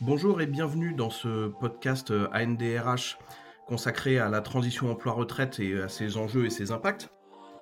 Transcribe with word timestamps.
Bonjour 0.00 0.40
et 0.40 0.46
bienvenue 0.46 0.94
dans 0.94 1.10
ce 1.10 1.48
podcast 1.48 2.12
ANDRH 2.32 3.18
consacré 3.66 4.20
à 4.20 4.28
la 4.28 4.40
transition 4.40 4.92
emploi-retraite 4.92 5.58
et 5.58 5.76
à 5.82 5.88
ses 5.88 6.16
enjeux 6.16 6.46
et 6.46 6.50
ses 6.50 6.70
impacts. 6.70 7.10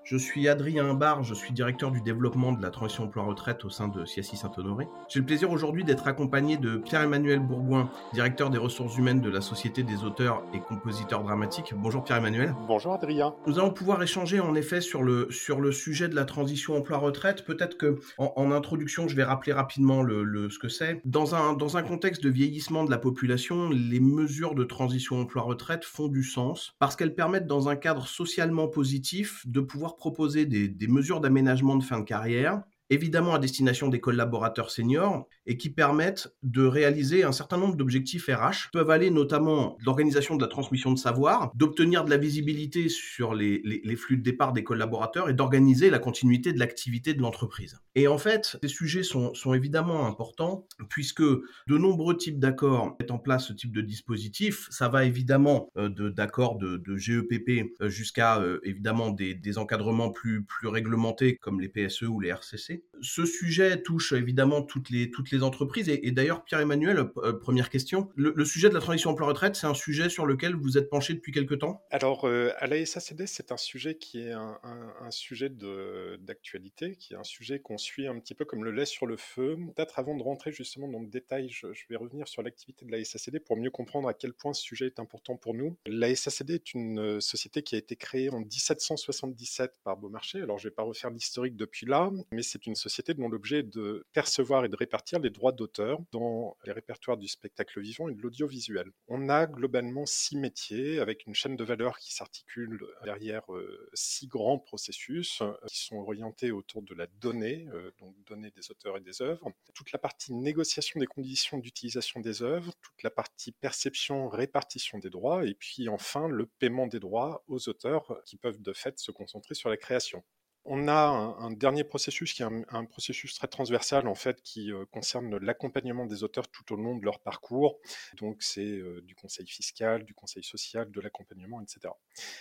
Je 0.07 0.17
suis 0.17 0.47
Adrien 0.47 0.95
Bar, 0.95 1.25
je 1.25 1.35
suis 1.35 1.53
directeur 1.53 1.91
du 1.91 2.01
développement 2.01 2.53
de 2.53 2.63
la 2.63 2.71
transition 2.71 3.03
emploi-retraite 3.03 3.65
au 3.65 3.71
sein 3.71 3.89
de 3.89 4.05
CSI 4.05 4.37
Saint-Honoré. 4.37 4.87
J'ai 5.09 5.19
le 5.19 5.27
plaisir 5.27 5.51
aujourd'hui 5.51 5.83
d'être 5.83 6.07
accompagné 6.07 6.57
de 6.57 6.77
Pierre-Emmanuel 6.77 7.41
Bourgoin, 7.41 7.91
directeur 8.13 8.51
des 8.51 8.59
ressources 8.59 8.97
humaines 8.97 9.21
de 9.21 9.29
la 9.29 9.41
Société 9.41 9.83
des 9.83 10.05
auteurs 10.05 10.45
et 10.55 10.61
compositeurs 10.61 11.25
dramatiques. 11.25 11.75
Bonjour 11.77 12.05
Pierre-Emmanuel. 12.05 12.55
Bonjour 12.69 12.93
Adrien. 12.93 13.35
Nous 13.49 13.59
allons 13.59 13.73
pouvoir 13.73 14.01
échanger 14.01 14.39
en 14.39 14.55
effet 14.55 14.81
sur 14.81 15.03
le, 15.03 15.27
sur 15.33 15.61
le 15.61 15.73
sujet 15.73 16.07
de 16.07 16.15
la 16.15 16.25
transition 16.25 16.77
emploi-retraite. 16.77 17.45
Peut-être 17.45 17.77
que 17.77 17.99
en, 18.17 18.53
introduction, 18.53 19.09
je 19.09 19.17
vais 19.17 19.25
rappeler 19.25 19.55
rapidement 19.55 20.05
le, 20.05 20.49
ce 20.51 20.61
que 20.61 20.69
c'est. 20.69 21.01
Dans 21.05 21.35
un, 21.35 21.55
dans 21.55 21.79
un 21.79 21.83
contexte 21.83 22.23
de 22.23 22.31
vieillissement 22.31 22.85
de 22.85 22.93
la 22.93 22.99
population, 22.99 23.71
les 23.71 23.99
mesures 23.99 24.55
de 24.55 24.63
transition 24.63 25.21
emploi-retraite 25.21 25.85
font 25.85 26.07
du 26.07 26.23
sens 26.23 26.77
parce 26.79 26.95
qu'elles 26.95 27.17
permettent 27.17 27.49
dans 27.49 27.69
un 27.69 27.75
cadre 27.75 28.07
socialement 28.07 28.69
positif 28.69 29.43
de 29.49 29.59
pouvoir 29.59 29.96
proposer 29.97 30.47
des, 30.47 30.89
mesures 30.89 31.21
d'aménagement 31.21 31.77
de 31.77 31.83
fin 31.83 32.01
de 32.01 32.05
carrière 32.05 32.63
évidemment 32.91 33.35
à 33.35 33.39
destination 33.39 33.89
des 33.89 34.01
collaborateurs 34.01 34.71
seniors 34.71 35.27
et 35.47 35.57
qui 35.57 35.71
permettent 35.71 36.35
de 36.43 36.65
réaliser 36.65 37.25
un 37.25 37.33
certain 37.33 37.57
nombre 37.57 37.77
d'objectifs 37.77 38.27
RH, 38.27 38.71
peuvent 38.73 38.91
aller 38.91 39.11
notamment 39.11 39.77
l'organisation 39.85 40.37
de 40.37 40.43
la 40.43 40.49
transmission 40.49 40.93
de 40.93 40.99
savoir, 40.99 41.53
d'obtenir 41.55 42.05
de 42.05 42.11
la 42.11 42.17
visibilité 42.17 42.89
sur 42.89 43.35
les, 43.35 43.63
flux 43.97 44.17
de 44.17 44.23
départ 44.23 44.53
des 44.53 44.65
collaborateurs 44.65 45.29
et 45.29 45.35
d'organiser 45.35 45.91
la 45.91 45.99
continuité 45.99 46.53
de 46.53 46.59
l'activité 46.59 47.15
de 47.15 47.23
l'entreprise. 47.23 47.81
Et 47.95 48.09
en 48.09 48.19
fait, 48.19 48.59
ces 48.63 48.69
sujets 48.69 49.03
sont, 49.03 49.35
sont 49.35 49.55
évidemment 49.55 50.07
importants 50.07 50.67
puisque 50.89 51.23
de 51.23 51.79
nombreux 51.79 52.17
types 52.17 52.39
d'accords 52.39 52.97
mettent 52.99 53.11
en 53.11 53.19
place 53.19 53.47
ce 53.49 53.53
type 53.53 53.75
de 53.75 53.81
dispositif. 53.81 54.69
Ça 54.71 54.89
va 54.89 55.05
évidemment 55.05 55.71
euh, 55.77 55.89
d'accords 56.11 56.57
de, 56.57 56.77
de, 56.77 56.97
GEPP 56.97 57.75
euh, 57.81 57.89
jusqu'à 57.89 58.41
euh, 58.41 58.61
évidemment 58.65 59.11
des, 59.11 59.35
des 59.35 59.59
encadrements 59.59 60.11
plus, 60.11 60.45
plus 60.45 60.69
réglementés 60.69 61.37
comme 61.37 61.61
les 61.61 61.69
PSE 61.69 62.03
ou 62.03 62.21
les 62.21 62.29
RCC. 62.29 62.76
Ce 63.03 63.27
sujet 63.27 63.83
touche 63.83 64.13
évidemment 64.13 64.63
toutes 64.63 64.91
les, 64.91 65.11
toutes 65.11 65.31
les 65.31 65.43
entreprises. 65.43 65.89
Et, 65.89 66.11
d'ailleurs, 66.13 66.45
Pierre-Emmanuel, 66.45 67.11
euh, 67.19 67.33
première 67.33 67.71
question. 67.71 68.09
Le, 68.17 68.45
sujet 68.45 68.69
de 68.69 68.75
la 68.75 68.81
transition 68.81 69.11
emploi-retraite, 69.11 69.57
c'est 69.57 69.67
un 69.67 69.75
sujet 69.75 70.09
sur 70.09 70.27
lequel 70.27 70.55
vous 70.55 70.79
êtes 70.79 70.89
penché 70.89 71.15
depuis 71.15 71.33
quelque 71.33 71.55
temps? 71.55 71.85
Alors, 71.91 72.27
euh, 72.27 72.53
à 72.59 72.67
la 72.67 72.85
SACD, 72.85 73.27
c'est 73.27 73.53
un 73.53 73.57
sujet 73.57 73.97
qui 73.97 74.21
est 74.21 74.33
un, 74.33 75.11
sujet 75.11 75.49
d'actualité, 75.49 76.97
qui 76.97 77.15
est 77.15 77.17
un 77.17 77.25
sujet 77.25 77.61
qu'on 77.61 77.79
suit 77.79 78.07
un 78.07 78.19
petit 78.19 78.35
peu 78.35 78.45
comme 78.45 78.65
le 78.65 78.71
lait 78.71 78.87
sur 78.87 79.07
le 79.07 79.17
feu. 79.17 79.57
Peut-être 79.75 79.99
avant 79.99 80.17
de 80.17 80.23
rentrer 80.23 80.53
justement 80.53 80.89
dans 80.89 81.01
le 81.01 81.07
détail, 81.07 81.49
je, 81.49 81.67
vais 81.89 81.97
revenir 81.97 82.29
sur 82.29 82.43
l'activité 82.43 82.85
de 82.85 82.91
la 82.91 83.03
SACD 83.05 83.39
pour 83.39 83.57
mieux 83.57 83.71
comprendre 83.71 84.09
à 84.09 84.15
quel 84.15 84.33
point 84.33 84.53
ce 84.53 84.63
sujet 84.63 84.87
est 84.87 84.99
important 84.99 85.37
pour 85.37 85.55
nous. 85.55 85.77
La 85.87 86.15
SACD 86.15 86.55
est 86.55 86.75
une 86.75 86.99
euh, 86.99 87.21
société 87.21 87.63
qui 87.63 87.75
a 87.75 87.79
été 87.79 87.97
créée 87.97 88.31
en 88.31 88.41
1777 88.41 89.81
par 89.85 89.97
Beaumarchais. 89.97 90.41
Alors, 90.41 90.59
je 90.59 90.67
ne 90.67 90.71
vais 90.71 90.75
pas 90.75 90.83
refaire 90.83 91.11
l'historique 91.11 91.57
depuis 91.57 91.87
là, 91.87 92.11
mais 92.31 92.43
c'est 92.43 92.66
une 92.67 92.75
société 92.75 93.15
dont 93.15 93.29
l'objet 93.29 93.61
est 93.61 93.63
de 93.63 94.05
percevoir 94.13 94.65
et 94.65 94.69
de 94.69 94.77
répartir 94.77 95.19
les 95.19 95.31
droits 95.31 95.53
d'auteur 95.53 96.01
dans 96.13 96.57
les 96.65 96.73
répertoires 96.73 97.17
du 97.17 97.29
spectacle 97.29 97.81
vivant 97.81 98.09
et 98.09 98.15
de 98.15 98.21
l'audiovisuel. 98.21 98.91
On 99.09 99.29
a 99.29 99.47
globalement 99.47 100.07
six 100.07 100.37
métiers 100.37 100.99
avec 100.99 101.27
une 101.27 101.35
chaîne 101.35 101.57
de 101.57 101.65
valeur 101.65 101.99
qui 101.99 102.15
s'articule 102.15 102.85
derrière 103.05 103.53
euh, 103.53 103.89
six 103.95 104.27
grands 104.27 104.59
processus 104.59 105.41
euh, 105.43 105.53
qui 105.69 105.79
sont 105.79 105.97
orientés 105.97 106.51
autour 106.51 106.83
de 106.83 106.95
la 106.95 107.07
donnée, 107.21 107.67
euh, 107.73 107.91
donc 107.99 108.15
donnée 108.27 108.51
des 108.51 108.71
auteurs 108.71 108.97
et 108.97 109.01
des 109.01 109.23
œuvres, 109.23 109.51
toute 109.75 109.93
la 109.93 109.99
partie 109.99 110.33
négociation 110.33 111.01
des 111.01 111.07
conditions 111.07 111.59
d'utilisation 111.59 112.21
des 112.21 112.43
œuvres, 112.43 112.73
toute 112.83 113.03
la 113.03 113.11
partie 113.11 113.53
perception, 113.53 114.29
répartition 114.29 114.99
des 114.99 115.11
droits, 115.11 115.45
et 115.45 115.55
puis 115.55 115.89
enfin 115.89 116.29
le 116.29 116.47
paiement 116.47 116.87
des 116.87 117.01
droits 117.01 117.45
aux 117.47 117.69
auteurs 117.69 118.21
qui 118.25 118.37
peuvent 118.37 118.61
de 118.61 118.73
fait 118.73 118.99
se 118.99 119.11
concentrer 119.11 119.55
sur 119.55 119.69
la 119.69 119.77
création. 119.77 120.23
On 120.69 120.89
a 120.89 121.37
un, 121.39 121.53
dernier 121.53 121.85
processus 121.85 122.33
qui 122.33 122.43
est 122.43 122.47
un, 122.69 122.85
processus 122.87 123.35
très 123.35 123.47
transversal 123.47 124.09
en 124.09 124.17
fait 124.17 124.43
qui 124.43 124.73
euh, 124.73 124.85
concerne 124.91 125.37
l'accompagnement 125.37 126.07
des 126.07 126.25
auteurs 126.25 126.49
tout 126.49 126.73
au 126.73 126.77
long 126.77 126.97
de 126.97 127.05
leur 127.05 127.21
parcours. 127.21 127.79
Donc 128.19 128.43
c'est 128.43 128.67
euh, 128.67 129.01
du 129.03 129.15
conseil 129.15 129.47
fiscal, 129.47 130.05
du 130.05 130.13
conseil 130.13 130.43
social, 130.43 130.91
de 130.91 131.01
l'accompagnement, 131.01 131.61
etc. 131.61 131.95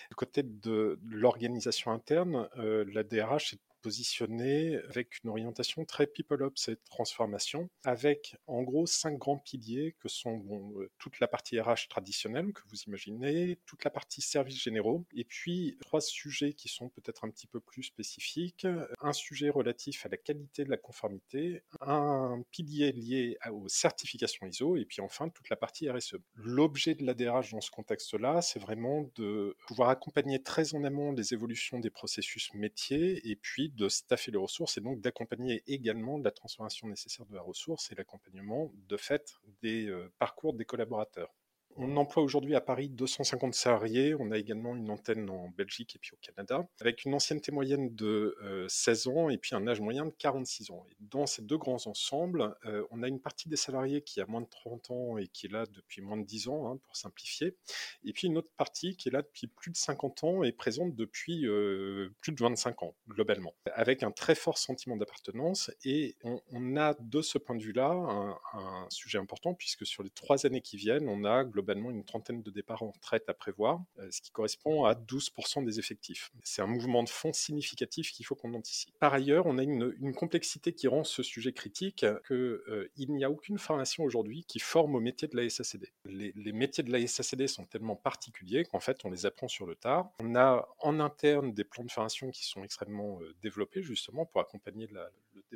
Du 0.10 0.16
côté 0.16 0.42
de, 0.42 1.00
l'organisation 1.08 1.92
interne, 1.92 2.50
euh, 2.58 2.84
la 2.92 3.04
DRH 3.04 3.54
est 3.54 3.62
positionné 3.86 4.80
avec 4.90 5.24
une 5.24 5.30
orientation 5.30 5.86
très 5.86 6.08
people 6.08 6.42
ops 6.42 6.70
et 6.70 6.78
transformation, 6.90 7.70
avec 7.84 8.36
en 8.48 8.64
gros 8.64 8.88
cinq 8.88 9.20
grands 9.20 9.38
piliers 9.38 9.96
que 10.00 10.10
sont 10.10 10.44
euh, 10.80 10.90
toute 10.98 11.20
la 11.20 11.28
partie 11.28 11.60
RH 11.60 11.88
traditionnelle 11.88 12.52
que 12.52 12.62
vous 12.72 12.78
imaginez, 12.88 13.60
toute 13.68 13.84
la 13.84 13.92
partie 13.92 14.22
services 14.22 14.60
généraux, 14.60 15.06
et 15.14 15.24
puis 15.24 15.78
trois 15.82 16.02
sujets 16.02 16.54
qui 16.54 16.68
sont 16.68 16.90
peut-être 16.90 17.26
un 17.26 17.30
petit 17.30 17.46
peu 17.46 17.60
plus 17.60 17.84
spécifiques, 17.84 18.66
un 19.02 19.14
sujet 19.14 19.52
relatif 19.52 20.04
à 20.08 20.10
la 20.10 20.18
qualité 20.18 20.66
de 20.66 20.72
la 20.72 20.78
conformité, 20.78 21.62
un 21.80 22.44
pilier 22.50 22.92
lié 22.92 23.38
aux 23.52 23.70
certifications 23.70 24.48
ISO, 24.48 24.78
et 24.78 24.86
puis 24.86 25.02
enfin 25.02 25.30
toute 25.30 25.50
la 25.50 25.58
partie 25.58 25.92
RSE. 25.92 26.16
L'objet 26.34 26.96
de 26.96 27.06
la 27.06 27.14
DRH 27.14 27.52
dans 27.52 27.62
ce 27.62 27.70
contexte-là, 27.70 28.42
c'est 28.42 28.60
vraiment 28.60 29.12
de 29.14 29.56
pouvoir 29.68 29.90
accompagner 29.90 30.42
très 30.42 30.74
en 30.74 30.84
amont 30.84 31.12
les 31.12 31.36
évolutions 31.36 31.80
des 31.80 31.92
processus 31.92 32.52
métiers, 32.56 33.22
et 33.30 33.36
puis 33.36 33.75
de 33.76 33.90
staffer 33.90 34.32
les 34.32 34.38
ressources 34.38 34.78
et 34.78 34.82
donc 34.82 35.02
d'accompagner 35.02 35.64
également 35.68 36.18
la 36.18 36.32
transformation 36.32 36.88
nécessaire 36.88 37.26
de 37.26 37.36
la 37.36 37.42
ressource 37.42 37.92
et 37.92 37.96
l'accompagnement 37.96 38.72
de 38.88 38.98
fait 38.98 39.36
des 39.62 39.88
euh, 39.88 40.12
parcours 40.20 40.54
des 40.54 40.66
collaborateurs. 40.66 41.34
On 41.78 41.98
emploie 41.98 42.24
aujourd'hui 42.24 42.56
à 42.56 42.62
Paris 42.62 42.88
250 42.88 43.54
salariés. 43.54 44.16
On 44.18 44.32
a 44.32 44.38
également 44.38 44.78
une 44.78 44.90
antenne 44.90 45.30
en 45.30 45.50
Belgique 45.50 45.98
et 45.98 46.00
puis 46.00 46.12
au 46.14 46.18
Canada, 46.22 46.66
avec 46.80 47.04
une 47.04 47.14
ancienneté 47.14 47.52
moyenne 47.52 47.94
de 47.94 48.38
16 48.70 49.08
euh, 49.08 49.12
ans 49.12 49.30
et 49.30 49.38
puis 49.38 49.56
un 49.56 49.68
âge 49.68 49.82
moyen 49.82 50.06
de 50.06 50.14
46 50.18 50.72
ans. 50.72 50.86
Et 50.90 50.96
dans 51.02 51.26
ces 51.26 51.42
deux 51.42 51.58
grands 51.58 51.86
ensembles, 51.86 52.56
euh, 52.66 52.86
on 52.92 53.04
a 53.04 53.10
une 53.10 53.20
partie 53.20 53.50
des 53.50 53.58
salariés 53.58 54.02
qui 54.02 54.22
a 54.22 54.26
moins 54.26 54.40
de 54.40 54.48
30 54.50 54.92
ans 54.92 55.18
et 55.18 55.28
qui 55.28 55.48
est 55.48 55.52
là 55.52 55.66
depuis 55.66 56.02
moins 56.02 56.16
de 56.16 56.24
10 56.24 56.48
ans, 56.48 56.72
hein, 56.72 56.78
pour 56.82 56.96
simplifier. 56.96 57.58
Et 58.06 58.14
puis 58.14 58.28
une 58.28 58.38
autre 58.38 58.52
partie 58.56 58.96
qui 58.96 59.10
est 59.10 59.12
là 59.12 59.22
depuis 59.22 59.48
plus 59.48 59.72
de 59.72 59.78
50 59.78 60.24
ans 60.24 60.44
et 60.44 60.54
présente 60.54 60.96
depuis 60.96 61.46
euh, 61.46 62.10
plus 62.22 62.32
de 62.32 62.42
25 62.42 62.84
ans, 62.84 62.96
globalement, 63.10 63.54
avec 63.74 64.02
un 64.02 64.12
très 64.12 64.36
fort 64.36 64.58
sentiment 64.58 64.96
d'appartenance. 64.96 65.72
Et 65.84 66.16
on, 66.24 66.78
a 66.78 66.94
de 67.00 67.22
ce 67.22 67.38
point 67.38 67.56
de 67.56 67.64
vue-là 67.64 67.90
un, 67.90 68.38
un 68.54 68.88
sujet 68.90 69.18
important, 69.18 69.54
puisque 69.54 69.86
sur 69.86 70.04
les 70.04 70.10
trois 70.10 70.46
années 70.46 70.62
qui 70.62 70.78
viennent, 70.78 71.10
on 71.10 71.26
a 71.26 71.44
globalement 71.44 71.65
une 71.74 72.04
trentaine 72.04 72.42
de 72.42 72.52
départs 72.52 72.84
en 72.84 72.92
retraite 72.92 73.30
à 73.30 73.34
prévoir, 73.34 73.82
euh, 74.00 74.08
ce 74.12 74.22
qui 74.22 74.32
correspond 74.32 74.86
à 74.86 74.94
12% 74.94 75.64
des 75.64 75.80
effectifs. 75.80 76.32
C'est 76.44 76.62
un 76.62 76.68
mouvement 76.68 77.04
de 77.04 77.10
fond 77.10 77.34
significatif 77.34 78.12
qu'il 78.12 78.26
faut 78.26 78.36
qu'on 78.36 78.54
anticipe. 78.54 78.92
Par 79.00 79.14
ailleurs, 79.14 79.46
on 79.46 79.58
a 79.58 79.64
une, 79.64 79.94
complexité 80.16 80.72
qui 80.72 80.88
rend 80.88 81.04
ce 81.04 81.24
sujet 81.24 81.52
critique, 81.52 82.06
qu'il 82.28 82.36
euh, 82.36 82.90
n'y 82.98 83.24
a 83.24 83.30
aucune 83.30 83.58
formation 83.58 84.04
aujourd'hui 84.04 84.46
qui 84.48 84.60
forme 84.60 84.96
au 84.96 85.00
métier 85.00 85.28
de 85.28 85.36
la 85.36 85.50
SACD. 85.50 85.92
Les, 86.06 86.54
métiers 86.54 86.84
de 86.84 86.92
la 86.92 87.06
SACD 87.06 87.48
sont 87.48 87.66
tellement 87.66 87.96
particuliers 87.96 88.64
qu'en 88.66 88.80
fait, 88.80 89.04
on 89.04 89.10
les 89.10 89.26
apprend 89.26 89.48
sur 89.48 89.66
le 89.66 89.76
tard. 89.76 90.12
On 90.20 90.36
a 90.36 90.68
en 90.80 91.00
interne 91.00 91.54
des 91.54 91.64
plans 91.64 91.84
de 91.84 91.92
formation 91.92 92.32
qui 92.32 92.46
sont 92.46 92.64
extrêmement 92.64 93.20
euh, 93.22 93.36
développés 93.42 93.82
justement 93.82 94.26
pour 94.26 94.42
accompagner 94.42 94.88
le 94.88 95.02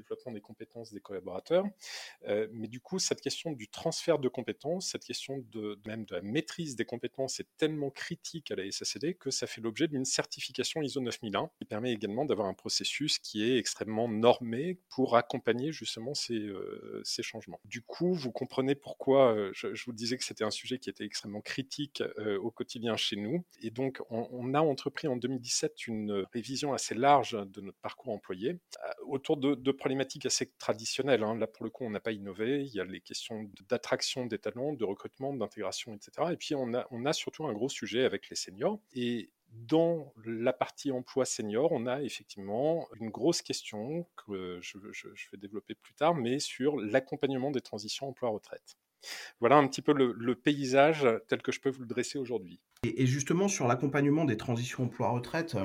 développement 0.01 0.31
des 0.31 0.41
compétences 0.41 0.93
des 0.93 0.99
collaborateurs. 0.99 1.65
mais 2.51 2.67
du 2.67 2.79
coup, 2.79 2.99
cette 2.99 3.21
question 3.21 3.51
du 3.51 3.67
transfert 3.67 4.19
de 4.19 4.27
compétences, 4.27 4.89
cette 4.89 5.03
question 5.03 5.37
de, 5.51 5.75
de 5.75 5.89
de 6.05 6.15
la 6.15 6.21
maîtrise 6.21 6.75
des 6.75 6.85
compétences 6.85 7.39
est 7.39 7.47
tellement 7.57 7.89
critique 7.89 8.51
à 8.51 8.55
la 8.55 8.69
SACD 8.69 9.15
que 9.15 9.31
ça 9.31 9.47
fait 9.47 9.61
l'objet 9.61 9.88
d'une 9.88 10.05
certification 10.05 10.81
ISO 10.81 11.01
9001 11.01 11.49
qui 11.57 11.65
permet 11.65 11.91
également 11.91 12.25
d'avoir 12.25 12.47
un 12.47 12.53
processus 12.53 13.19
qui 13.19 13.43
est 13.43 13.57
extrêmement 13.57 14.07
normé 14.07 14.79
pour 14.89 15.17
accompagner 15.17 15.71
justement 15.71 16.13
ces, 16.13 16.38
euh, 16.38 17.01
ces 17.03 17.23
changements. 17.23 17.59
Du 17.65 17.81
coup, 17.81 18.13
vous 18.13 18.31
comprenez 18.31 18.75
pourquoi 18.75 19.33
euh, 19.35 19.51
je, 19.53 19.83
vous 19.85 19.94
disais 19.94 20.18
que 20.18 20.24
c'était 20.24 20.44
un 20.44 20.51
sujet 20.51 20.79
qui 20.79 20.89
était 20.89 21.06
extrêmement 21.06 21.41
critique 21.41 22.03
euh, 22.19 22.38
au 22.39 22.51
quotidien 22.51 22.95
chez 22.95 23.15
nous. 23.15 23.44
Et 23.62 23.71
donc, 23.71 24.01
on, 24.09 24.53
a 24.53 24.62
entrepris 24.62 25.07
en 25.07 25.15
2017 25.15 25.88
une 25.88 26.25
révision 26.33 26.74
assez 26.74 26.95
large 26.95 27.31
de 27.31 27.62
notre 27.62 27.77
parcours 27.79 28.13
employé 28.13 28.57
autour 29.06 29.38
de, 29.38 29.71
problématiques 29.71 29.88
assez 30.25 30.51
traditionnelles. 30.57 31.24
Hein. 31.24 31.38
Là, 31.38 31.47
pour 31.47 31.63
le 31.63 31.69
coup, 31.69 31.83
on 31.83 31.89
n'a 31.89 32.00
pas 32.00 32.12
innové. 32.12 32.63
Il 32.65 32.74
y 32.74 32.80
a 32.80 32.83
les 32.83 33.01
questions 33.01 33.50
d'attraction 33.69 34.25
des 34.25 34.39
talents, 34.39 34.74
de 34.74 34.83
recrutement, 34.83 35.33
d'intégration 35.33 35.94
etc. 35.95 36.12
Et 36.31 36.38
puis 36.38 36.56
on 36.56 36.74
a, 36.74 37.13
surtout 37.13 37.45
un 37.45 37.53
gros 37.53 37.69
sujet 37.69 38.06
avec 38.06 38.30
les 38.30 38.36
seniors. 38.36 38.80
Et 38.94 39.30
dans 39.51 40.13
la 40.25 40.53
partie 40.53 40.91
emploi 40.91 41.25
senior, 41.25 41.71
on 41.71 41.88
a 41.88 42.01
effectivement 42.01 42.88
une 43.00 43.09
grosse 43.09 43.41
question 43.41 44.06
que 44.15 44.59
je, 44.62 44.77
vais 44.77 45.38
développer 45.38 45.75
plus 45.75 45.94
tard, 45.94 46.15
mais 46.15 46.39
sur 46.39 46.77
l'accompagnement 46.77 47.51
des 47.51 47.62
transitions 47.62 48.09
emploi-retraite. 48.09 48.77
Voilà 49.39 49.56
un 49.56 49.68
petit 49.68 49.81
peu 49.81 49.94
le, 49.94 50.36
paysage 50.36 51.07
tel 51.27 51.41
que 51.41 51.51
je 51.51 51.62
peux 51.62 51.69
vous 51.69 51.81
le 51.81 51.88
dresser 51.88 52.19
aujourd'hui. 52.19 52.59
Et, 52.83 53.07
justement, 53.07 53.47
sur 53.47 53.68
l'accompagnement 53.68 54.25
des 54.25 54.38
transitions 54.38 54.83
emploi-retraite, 54.83 55.57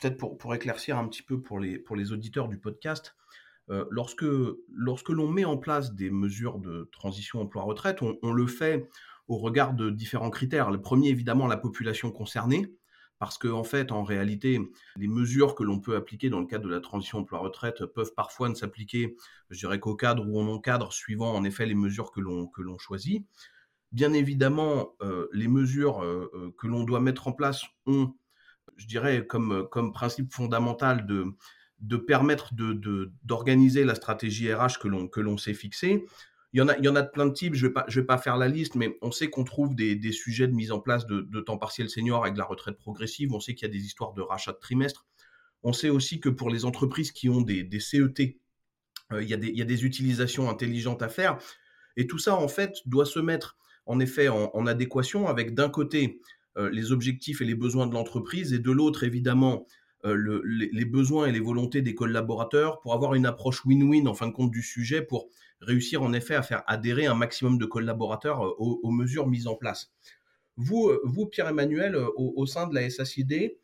peut-être 0.00 0.16
pour, 0.16 0.38
pour, 0.38 0.54
éclaircir 0.54 0.98
un 0.98 1.08
petit 1.08 1.22
peu 1.22 1.40
pour 1.40 1.58
les, 1.58 1.78
pour 1.78 1.96
les 1.96 2.12
auditeurs 2.12 2.48
du 2.48 2.58
podcast, 2.58 3.16
lorsque, 3.90 4.24
lorsque 4.72 5.08
l'on 5.08 5.28
met 5.28 5.44
en 5.44 5.56
place 5.56 5.92
des 5.92 6.08
mesures 6.08 6.60
de 6.60 6.88
transition 6.92 7.40
emploi-retraite, 7.40 7.98
on, 8.00 8.32
le 8.32 8.46
fait 8.46 8.88
au 9.26 9.38
regard 9.38 9.74
de 9.74 9.90
différents 9.90 10.30
critères. 10.30 10.70
Le 10.70 10.80
premier, 10.80 11.08
évidemment, 11.08 11.48
la 11.48 11.56
population 11.56 12.12
concernée, 12.12 12.72
parce 13.18 13.38
qu'en 13.38 13.60
en 13.60 13.64
fait, 13.64 13.92
en 13.92 14.04
réalité, 14.04 14.60
les 14.96 15.08
mesures 15.08 15.54
que 15.54 15.64
l'on 15.64 15.80
peut 15.80 15.96
appliquer 15.96 16.28
dans 16.28 16.40
le 16.40 16.46
cadre 16.46 16.64
de 16.64 16.70
la 16.70 16.80
transition 16.80 17.18
emploi-retraite 17.18 17.86
peuvent 17.86 18.12
parfois 18.14 18.48
ne 18.48 18.54
s'appliquer, 18.54 19.16
je 19.50 19.58
dirais 19.58 19.80
qu'au 19.80 19.96
cadre 19.96 20.26
ou 20.28 20.38
au 20.38 20.44
non-cadre, 20.44 20.92
suivant 20.92 21.34
en 21.34 21.44
effet 21.44 21.66
les 21.66 21.74
mesures 21.74 22.12
que 22.12 22.20
l'on 22.20 22.46
que 22.46 22.62
l'on 22.62 22.78
choisit. 22.78 23.26
Bien 23.92 24.12
évidemment, 24.12 24.94
euh, 25.00 25.28
les 25.32 25.48
mesures 25.48 26.02
euh, 26.02 26.30
euh, 26.34 26.54
que 26.58 26.66
l'on 26.66 26.84
doit 26.84 27.00
mettre 27.00 27.28
en 27.28 27.32
place 27.32 27.64
ont, 27.86 28.14
je 28.76 28.86
dirais, 28.86 29.26
comme, 29.26 29.68
comme 29.70 29.92
principe 29.92 30.32
fondamental 30.32 31.06
de, 31.06 31.24
de 31.80 31.96
permettre 31.96 32.54
d'organiser 33.24 33.82
de, 33.82 33.86
la 33.86 33.94
stratégie 33.94 34.52
RH 34.52 34.78
que 34.78 35.20
l'on 35.20 35.38
s'est 35.38 35.54
fixée. 35.54 36.04
Il 36.52 36.60
y, 36.60 36.62
en 36.62 36.68
a, 36.68 36.76
il 36.78 36.84
y 36.84 36.88
en 36.88 36.96
a 36.96 37.02
de 37.02 37.10
plein 37.10 37.26
de 37.26 37.32
types, 37.32 37.54
je 37.54 37.64
ne 37.64 37.68
vais, 37.68 37.74
pas, 37.74 37.84
vais 37.86 38.04
pas 38.04 38.18
faire 38.18 38.36
la 38.38 38.48
liste, 38.48 38.76
mais 38.76 38.96
on 39.02 39.10
sait 39.10 39.28
qu'on 39.28 39.44
trouve 39.44 39.74
des, 39.74 39.94
des, 39.94 40.12
sujets 40.12 40.46
de 40.46 40.54
mise 40.54 40.72
en 40.72 40.80
place 40.80 41.04
de, 41.06 41.20
de, 41.20 41.40
temps 41.40 41.58
partiel 41.58 41.90
senior 41.90 42.24
avec 42.24 42.36
la 42.36 42.44
retraite 42.44 42.78
progressive, 42.78 43.34
on 43.34 43.40
sait 43.40 43.54
qu'il 43.54 43.68
y 43.68 43.70
a 43.70 43.72
des 43.72 43.84
histoires 43.84 44.14
de 44.14 44.22
rachat 44.22 44.52
de 44.52 44.58
trimestre, 44.58 45.04
on 45.62 45.74
sait 45.74 45.90
aussi 45.90 46.18
que 46.18 46.30
pour 46.30 46.48
les 46.48 46.64
entreprises 46.64 47.12
qui 47.12 47.28
ont 47.28 47.42
des, 47.42 47.62
des 47.62 47.80
CET, 47.80 48.38
il, 49.12 49.28
y 49.28 49.34
a 49.34 49.36
des, 49.36 49.48
il 49.48 49.58
y 49.58 49.62
a 49.62 49.66
des 49.66 49.84
utilisations 49.84 50.48
intelligentes 50.48 51.02
à 51.02 51.08
faire, 51.08 51.36
et 51.96 52.06
tout 52.06 52.18
ça, 52.18 52.36
en 52.36 52.48
fait, 52.48 52.76
doit 52.86 53.06
se 53.06 53.18
mettre 53.18 53.56
en 53.86 54.00
effet 54.00 54.28
en, 54.28 54.66
adéquation 54.66 55.28
avec 55.28 55.54
d'un 55.54 55.68
côté 55.68 56.20
euh, 56.20 56.20
les 56.56 56.90
objectifs 56.92 57.42
et 57.42 57.44
les 57.44 57.54
besoins 57.54 57.86
de 57.86 57.92
l'entreprise 57.92 58.52
et 58.52 58.58
de 58.58 58.70
l'autre 58.70 59.04
évidemment 59.04 59.66
euh, 60.06 60.42
les, 60.44 60.84
besoins 60.84 61.26
et 61.26 61.32
les 61.32 61.40
volontés 61.40 61.82
des 61.82 61.94
collaborateurs 61.94 62.80
pour 62.80 62.94
avoir 62.94 63.14
une 63.14 63.26
approche 63.26 63.64
win-win 63.64 64.06
en 64.06 64.14
fin 64.14 64.28
de 64.28 64.32
compte 64.32 64.52
du 64.52 64.62
sujet 64.62 65.02
pour 65.02 65.28
réussir 65.60 66.02
en 66.02 66.12
effet 66.12 66.34
à 66.34 66.42
faire 66.42 66.62
adhérer 66.66 67.06
un 67.06 67.14
maximum 67.14 67.58
de 67.58 67.64
collaborateurs 67.64 68.44
euh, 68.46 68.54
aux, 68.58 68.90
mesures 68.90 69.26
mises 69.26 69.48
en 69.48 69.56
place. 69.56 69.92
Vous, 70.56 70.92
vous 71.02 71.26
Pierre-Emmanuel, 71.26 71.96
au, 72.16 72.46
sein 72.46 72.66
de 72.66 72.74
la 72.74 72.88
SACD, 72.88 73.58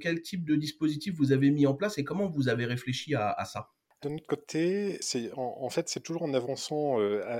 quel 0.00 0.22
type 0.22 0.44
de 0.44 0.56
dispositif 0.56 1.14
vous 1.14 1.30
avez 1.30 1.52
mis 1.52 1.66
en 1.66 1.74
place 1.74 1.98
et 1.98 2.04
comment 2.04 2.28
vous 2.28 2.48
avez 2.48 2.64
réfléchi 2.64 3.14
à 3.14 3.44
ça? 3.44 3.70
De 4.02 4.08
notre 4.08 4.26
côté, 4.26 4.98
c'est 5.00 5.30
en, 5.36 5.68
fait 5.70 5.88
c'est 5.88 6.00
toujours 6.00 6.22
en 6.22 6.34
avançant 6.34 6.98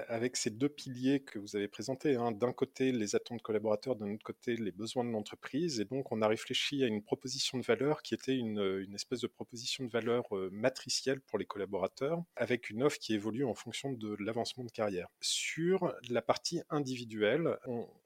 avec 0.09 0.37
ces 0.37 0.51
deux 0.51 0.69
piliers 0.69 1.21
que 1.21 1.39
vous 1.39 1.57
avez 1.57 1.67
présentés. 1.67 2.15
Hein. 2.15 2.31
D'un 2.31 2.53
côté 2.53 2.93
les 2.93 3.17
attentes 3.17 3.43
collaborateurs, 3.43 3.97
d'un 3.97 4.15
autre 4.15 4.23
côté 4.23 4.57
les 4.57 4.71
besoins 4.71 5.05
de 5.05 5.11
l'entreprise. 5.11 5.81
Et 5.81 5.85
donc 5.85 6.13
on 6.13 6.23
a 6.23 6.29
réfléchi 6.29 6.85
à 6.85 6.87
une 6.87 7.03
proposition 7.03 7.59
de 7.59 7.65
valeur 7.65 8.03
qui 8.03 8.15
était 8.15 8.37
une, 8.37 8.95
espèce 8.95 9.21
de 9.21 9.27
proposition 9.27 9.85
de 9.85 9.91
valeur 9.91 10.25
matricielle 10.53 11.21
pour 11.21 11.39
les 11.39 11.47
collaborateurs, 11.47 12.23
avec 12.37 12.71
une 12.71 12.85
offre 12.85 12.99
qui 12.99 13.15
évolue 13.15 13.45
en 13.45 13.55
fonction 13.55 13.93
de 13.93 14.17
l'avancement 14.21 14.65
de 14.65 14.71
carrière. 14.71 15.09
Sur 15.21 15.93
la 16.09 16.23
partie 16.23 16.61
individuelle, 16.71 17.59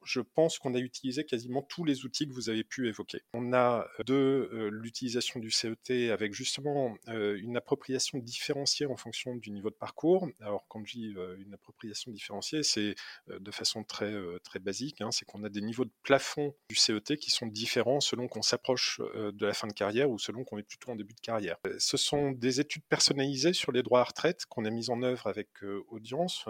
je 0.05 0.21
pense 0.21 0.59
qu'on 0.59 0.75
a 0.75 0.79
utilisé 0.79 1.25
quasiment 1.25 1.63
tous 1.63 1.85
les 1.85 2.05
outils 2.05 2.27
que 2.27 2.33
vous 2.33 2.49
avez 2.49 2.65
pu 2.65 2.89
évoquer. 2.89 3.21
On 3.35 3.53
a 3.53 3.87
de 4.07 4.71
l'utilisation 4.73 5.41
du 5.41 5.51
CET 5.51 6.11
avec 6.11 6.33
justement 6.33 6.97
une 7.07 7.57
appropriation 7.57 8.19
différente 8.19 8.46
différencier 8.47 8.87
en 8.87 8.97
fonction 8.97 9.35
du 9.35 9.51
niveau 9.51 9.71
de 9.71 9.75
parcours. 9.75 10.29
Alors, 10.41 10.67
quand 10.69 10.85
je 10.85 10.93
dis 10.93 11.15
une 11.39 11.53
appropriation 11.55 12.13
différenciée, 12.13 12.63
c'est 12.63 12.95
de 13.29 13.51
façon 13.51 13.83
très, 13.83 14.15
très 14.45 14.61
basique. 14.61 15.01
Hein, 15.01 15.11
c'est 15.11 15.25
qu'on 15.25 15.43
a 15.43 15.49
des 15.49 15.61
niveaux 15.61 15.85
de 15.85 15.93
plafond 16.05 16.55
du 16.69 16.77
CET 16.77 17.17
qui 17.19 17.31
sont 17.31 17.47
différents 17.47 18.01
selon 18.01 18.29
qu'on 18.29 18.43
s'approche 18.43 19.01
de 19.15 19.47
la 19.47 19.53
fin 19.53 19.67
de 19.67 19.73
carrière 19.73 20.11
ou 20.11 20.19
selon 20.19 20.45
qu'on 20.45 20.59
est 20.59 20.63
plutôt 20.63 20.93
en 20.93 20.97
début 20.97 21.15
de 21.15 21.21
carrière. 21.21 21.57
Ce 21.79 21.97
sont 21.97 22.31
des 22.31 22.61
études 22.61 22.85
personnalisées 22.89 23.53
sur 23.53 23.73
les 23.73 23.83
droits 23.83 24.01
à 24.01 24.05
retraite 24.05 24.47
qu'on 24.47 24.65
a 24.65 24.71
mises 24.71 24.91
en 24.91 25.03
œuvre 25.03 25.27
avec 25.27 25.49
Audience. 25.89 26.45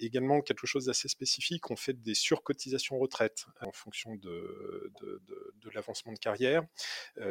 également, 0.00 0.40
quelque 0.40 0.66
chose 0.66 0.86
d'assez 0.86 1.08
spécifique, 1.08 1.70
on 1.70 1.76
fait 1.76 1.92
des 1.92 2.14
surcotisations 2.14 2.98
retraite 2.98 3.46
en 3.60 3.72
fonction 3.72 4.16
de, 4.16 4.92
de 5.00 5.70
l'avancement 5.70 6.12
de 6.12 6.18
carrière. 6.18 6.64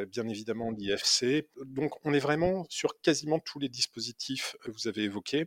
bien 0.08 0.26
évidemment, 0.26 0.70
l'IFC. 0.70 1.48
Donc, 1.66 1.92
on 2.04 2.14
est 2.14 2.18
vraiment 2.18 2.64
sur 2.70 2.98
quasiment 3.02 3.38
tous 3.38 3.58
les 3.58 3.68
dispositifs 3.68 4.05
que 4.14 4.70
vous 4.70 4.88
avez 4.88 5.02
évoqué. 5.02 5.46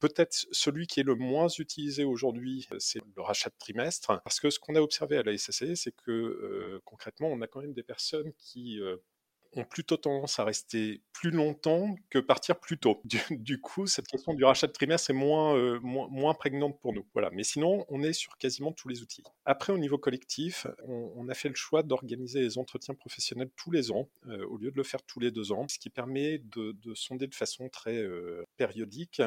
Peut-être 0.00 0.46
celui 0.52 0.86
qui 0.86 1.00
est 1.00 1.04
le 1.04 1.14
moins 1.14 1.48
utilisé 1.48 2.04
aujourd'hui, 2.04 2.68
c'est 2.78 3.00
le 3.16 3.22
rachat 3.22 3.50
de 3.50 3.56
trimestre, 3.58 4.20
parce 4.22 4.40
que 4.40 4.50
ce 4.50 4.58
qu'on 4.58 4.74
a 4.74 4.80
observé 4.80 5.16
à 5.16 5.22
la 5.22 5.36
SAC, 5.36 5.76
c'est 5.76 5.94
que 5.96 6.80
concrètement, 6.84 7.28
on 7.28 7.40
a 7.40 7.46
quand 7.46 7.60
même 7.60 7.72
des 7.72 7.82
personnes 7.82 8.32
qui 8.38 8.78
ont 9.56 9.64
plutôt 9.64 9.96
tendance 9.96 10.38
à 10.38 10.44
rester 10.44 11.02
plus 11.12 11.30
longtemps 11.30 11.96
que 12.10 12.18
partir 12.18 12.58
plus 12.58 12.78
tôt. 12.78 13.00
Du, 13.30 13.60
coup, 13.60 13.86
cette 13.86 14.06
question 14.06 14.34
du 14.34 14.44
rachat 14.44 14.66
de 14.66 14.72
trimestre 14.72 15.10
est 15.10 15.14
moins, 15.14 15.56
euh, 15.56 15.78
moins, 15.82 16.34
prégnante 16.34 16.78
pour 16.80 16.92
nous. 16.92 17.06
Voilà. 17.14 17.30
Mais 17.32 17.42
sinon, 17.42 17.84
on 17.88 18.02
est 18.02 18.12
sur 18.12 18.36
quasiment 18.38 18.72
tous 18.72 18.88
les 18.88 19.02
outils. 19.02 19.22
Après, 19.44 19.72
au 19.72 19.78
niveau 19.78 19.98
collectif, 19.98 20.66
on, 20.84 21.28
a 21.28 21.34
fait 21.34 21.48
le 21.48 21.54
choix 21.54 21.82
d'organiser 21.82 22.40
les 22.40 22.58
entretiens 22.58 22.94
professionnels 22.94 23.50
tous 23.56 23.70
les 23.70 23.90
ans, 23.90 24.08
euh, 24.28 24.44
au 24.46 24.58
lieu 24.58 24.70
de 24.70 24.76
le 24.76 24.84
faire 24.84 25.02
tous 25.02 25.18
les 25.20 25.30
deux 25.30 25.52
ans, 25.52 25.66
ce 25.68 25.78
qui 25.78 25.90
permet 25.90 26.38
de, 26.38 26.76
sonder 26.94 27.26
de 27.26 27.34
façon 27.34 27.68
très 27.68 27.96
euh, 27.96 28.44
périodique 28.56 29.20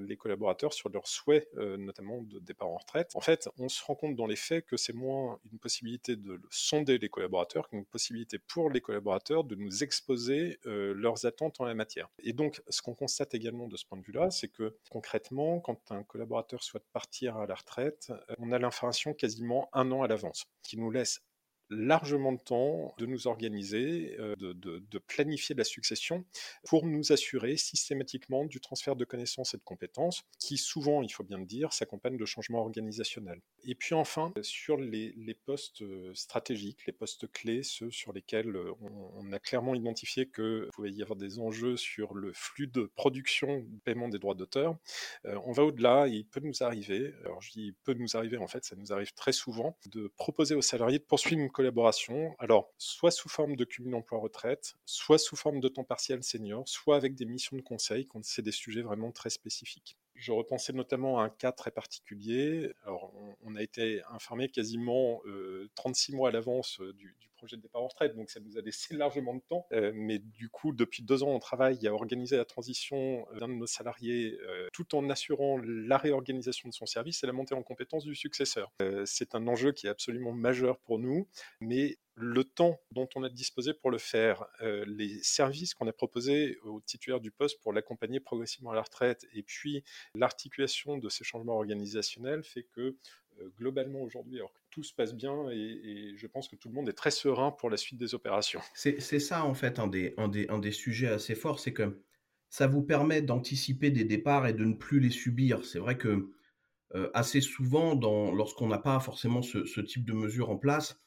les 0.00 0.16
collaborateurs 0.16 0.72
sur 0.72 0.88
leurs 0.88 1.06
souhaits, 1.06 1.48
notamment 1.78 2.22
de 2.22 2.38
départ 2.38 2.68
en 2.68 2.76
retraite. 2.76 3.10
En 3.14 3.20
fait, 3.20 3.48
on 3.58 3.68
se 3.68 3.82
rend 3.84 3.94
compte 3.94 4.16
dans 4.16 4.26
les 4.26 4.36
faits 4.36 4.66
que 4.66 4.76
c'est 4.76 4.92
moins 4.92 5.38
une 5.52 5.58
possibilité 5.58 6.16
de 6.16 6.40
sonder 6.50 6.98
les 6.98 7.08
collaborateurs 7.08 7.68
qu'une 7.68 7.84
possibilité 7.84 8.38
pour 8.38 8.70
les 8.70 8.80
collaborateurs 8.80 9.44
de 9.44 9.54
nous 9.54 9.65
exposer 9.80 10.58
leurs 10.64 11.26
attentes 11.26 11.60
en 11.60 11.64
la 11.64 11.74
matière. 11.74 12.08
Et 12.22 12.32
donc, 12.32 12.62
ce 12.68 12.82
qu'on 12.82 12.94
constate 12.94 13.34
également 13.34 13.68
de 13.68 13.76
ce 13.76 13.84
point 13.84 13.98
de 13.98 14.04
vue-là, 14.04 14.30
c'est 14.30 14.48
que 14.48 14.76
concrètement, 14.90 15.60
quand 15.60 15.92
un 15.92 16.02
collaborateur 16.02 16.62
souhaite 16.62 16.86
partir 16.92 17.36
à 17.36 17.46
la 17.46 17.54
retraite, 17.54 18.12
on 18.38 18.52
a 18.52 18.58
l'information 18.58 19.14
quasiment 19.14 19.68
un 19.72 19.90
an 19.92 20.02
à 20.02 20.08
l'avance, 20.08 20.46
qui 20.62 20.78
nous 20.78 20.90
laisse 20.90 21.22
largement 21.70 22.32
de 22.32 22.40
temps 22.40 22.94
de 22.98 23.06
nous 23.06 23.26
organiser, 23.26 24.16
euh, 24.18 24.36
de, 24.36 24.52
de, 24.52 24.98
planifier 24.98 25.54
la 25.54 25.64
succession 25.64 26.24
pour 26.64 26.86
nous 26.86 27.12
assurer 27.12 27.56
systématiquement 27.56 28.44
du 28.44 28.60
transfert 28.60 28.96
de 28.96 29.04
connaissances 29.04 29.54
et 29.54 29.56
de 29.56 29.62
compétences 29.62 30.24
qui 30.38 30.56
souvent, 30.56 31.02
il 31.02 31.10
faut 31.10 31.22
bien 31.22 31.38
le 31.38 31.44
dire, 31.44 31.72
s'accompagnent 31.72 32.16
de 32.16 32.24
changements 32.24 32.60
organisationnels. 32.60 33.40
Et 33.64 33.74
puis 33.74 33.94
enfin, 33.94 34.32
sur 34.42 34.76
les, 34.76 35.14
postes 35.44 35.82
euh, 35.82 36.12
stratégiques, 36.14 36.86
les 36.86 36.92
postes 36.92 37.30
clés, 37.30 37.62
ceux 37.62 37.90
sur 37.90 38.12
lesquels 38.12 38.54
euh, 38.56 38.72
on, 38.80 39.32
a 39.32 39.38
clairement 39.38 39.74
identifié 39.74 40.28
qu'il 40.28 40.68
pouvait 40.72 40.92
y 40.92 41.02
avoir 41.02 41.16
des 41.16 41.38
enjeux 41.38 41.76
sur 41.76 42.14
le 42.14 42.32
flux 42.32 42.68
de 42.68 42.90
production, 42.94 43.60
de 43.60 43.80
paiement 43.84 44.08
des 44.08 44.18
droits 44.18 44.34
d'auteur, 44.34 44.76
on 45.24 45.52
va 45.52 45.64
au-delà, 45.64 46.06
il 46.06 46.24
peut 46.26 46.40
nous 46.40 46.62
arriver, 46.62 47.12
alors 47.24 47.42
je 47.42 47.50
dis 47.52 47.74
peut 47.84 47.94
nous 47.94 48.16
arriver, 48.16 48.36
en 48.36 48.46
fait 48.46 48.64
ça 48.64 48.76
nous 48.76 48.92
arrive 48.92 49.12
très 49.14 49.32
souvent, 49.32 49.76
de 49.86 50.08
proposer 50.16 50.54
aux 50.54 50.62
salariés 50.62 50.98
de 50.98 51.04
poursuivre 51.04 51.42
une 51.42 51.50
alors 52.38 52.72
soit 52.78 53.10
sous 53.10 53.28
forme 53.28 53.56
de 53.56 53.64
cumul 53.64 53.94
emploi-retraite, 53.94 54.76
soit 54.84 55.18
sous 55.18 55.36
forme 55.36 55.60
de 55.60 55.68
temps 55.68 55.84
partiel 55.84 56.22
senior, 56.22 56.68
soit 56.68 56.96
avec 56.96 57.14
des 57.14 57.24
missions 57.24 57.56
de 57.56 57.62
conseil 57.62 58.06
quand 58.06 58.24
c'est 58.24 58.42
des 58.42 58.52
sujets 58.52 58.82
vraiment 58.82 59.12
très 59.12 59.30
spécifiques. 59.30 59.96
Je 60.14 60.32
repensais 60.32 60.72
notamment 60.72 61.20
à 61.20 61.24
un 61.24 61.28
cas 61.28 61.52
très 61.52 61.70
particulier. 61.70 62.72
Alors, 62.84 63.12
on, 63.44 63.54
a 63.54 63.62
été 63.62 64.02
informé 64.10 64.48
quasiment 64.48 65.20
36 65.74 66.12
euh, 66.12 66.16
mois 66.16 66.28
à 66.30 66.32
l'avance 66.32 66.80
euh, 66.80 66.94
du, 66.94 67.14
projet 67.46 67.56
de 67.56 67.62
départ 67.62 67.82
en 67.82 67.88
retraite, 67.88 68.16
donc 68.16 68.30
ça 68.30 68.40
nous 68.40 68.58
a 68.58 68.60
laissé 68.60 68.94
largement 68.96 69.34
de 69.34 69.42
temps. 69.48 69.66
Euh, 69.72 69.92
mais 69.94 70.18
du 70.18 70.48
coup, 70.48 70.72
depuis 70.72 71.02
deux 71.02 71.22
ans, 71.22 71.30
on 71.30 71.38
travaille 71.38 71.86
à 71.86 71.94
organiser 71.94 72.36
la 72.36 72.44
transition 72.44 73.26
d'un 73.38 73.48
de 73.48 73.54
nos 73.54 73.66
salariés 73.66 74.38
tout 74.72 74.94
en 74.94 75.08
assurant 75.10 75.58
la 75.62 75.98
réorganisation 75.98 76.68
de 76.68 76.74
son 76.74 76.86
service 76.86 77.22
et 77.22 77.26
la 77.26 77.32
montée 77.32 77.54
en 77.54 77.62
compétence 77.62 78.04
du 78.04 78.14
successeur. 78.14 78.72
c'est 79.04 79.34
un 79.34 79.46
enjeu 79.46 79.72
qui 79.72 79.86
est 79.86 79.90
absolument 79.90 80.32
majeur 80.32 80.78
pour 80.78 80.98
nous, 80.98 81.28
mais 81.60 81.98
le 82.16 82.44
temps 82.44 82.80
dont 82.92 83.08
on 83.14 83.22
a 83.22 83.28
disposé 83.28 83.74
pour 83.74 83.90
le 83.90 83.98
faire, 83.98 84.46
euh, 84.62 84.84
les 84.88 85.22
services 85.22 85.74
qu'on 85.74 85.86
a 85.86 85.92
proposés 85.92 86.56
au 86.62 86.80
titulaire 86.80 87.20
du 87.20 87.30
poste 87.30 87.60
pour 87.60 87.74
l'accompagner 87.74 88.20
progressivement 88.20 88.70
à 88.70 88.74
la 88.74 88.82
retraite, 88.82 89.26
et 89.34 89.42
puis 89.42 89.84
l'articulation 90.14 90.96
de 90.96 91.08
ces 91.10 91.24
changements 91.24 91.56
organisationnels 91.56 92.42
fait 92.42 92.64
que 92.64 92.80
euh, 92.80 92.96
globalement 93.58 94.00
aujourd'hui, 94.02 94.36
alors 94.36 94.52
que 94.52 94.60
tout 94.70 94.82
se 94.82 94.94
passe 94.94 95.14
bien, 95.14 95.48
et, 95.50 96.14
je 96.16 96.26
pense 96.26 96.48
que 96.48 96.56
tout 96.56 96.68
le 96.68 96.74
monde 96.74 96.88
est 96.88 96.94
très 96.94 97.10
serein 97.10 97.50
pour 97.50 97.70
la 97.70 97.76
suite 97.76 97.98
des 97.98 98.14
opérations. 98.14 98.60
C'est 98.74 99.00
ça 99.00 99.44
en 99.44 99.54
fait 99.54 99.78
un 99.78 99.88
des, 99.88 100.72
sujets 100.72 101.08
assez 101.08 101.34
forts, 101.34 101.60
c'est 101.60 101.72
que 101.72 102.02
ça 102.48 102.66
vous 102.66 102.82
permet 102.82 103.22
d'anticiper 103.22 103.90
des 103.90 104.04
départs 104.04 104.46
et 104.46 104.52
de 104.52 104.64
ne 104.64 104.74
plus 104.74 105.00
les 105.00 105.10
subir. 105.10 105.64
C'est 105.64 105.78
vrai 105.78 105.98
que 105.98 106.30
euh, 106.94 107.10
assez 107.14 107.40
souvent, 107.40 107.98
lorsqu'on 108.32 108.68
n'a 108.68 108.78
pas 108.78 109.00
forcément 109.00 109.42
ce, 109.42 109.80
type 109.80 110.04
de 110.04 110.12
mesures 110.12 110.50
en 110.50 110.56
place, 110.56 111.00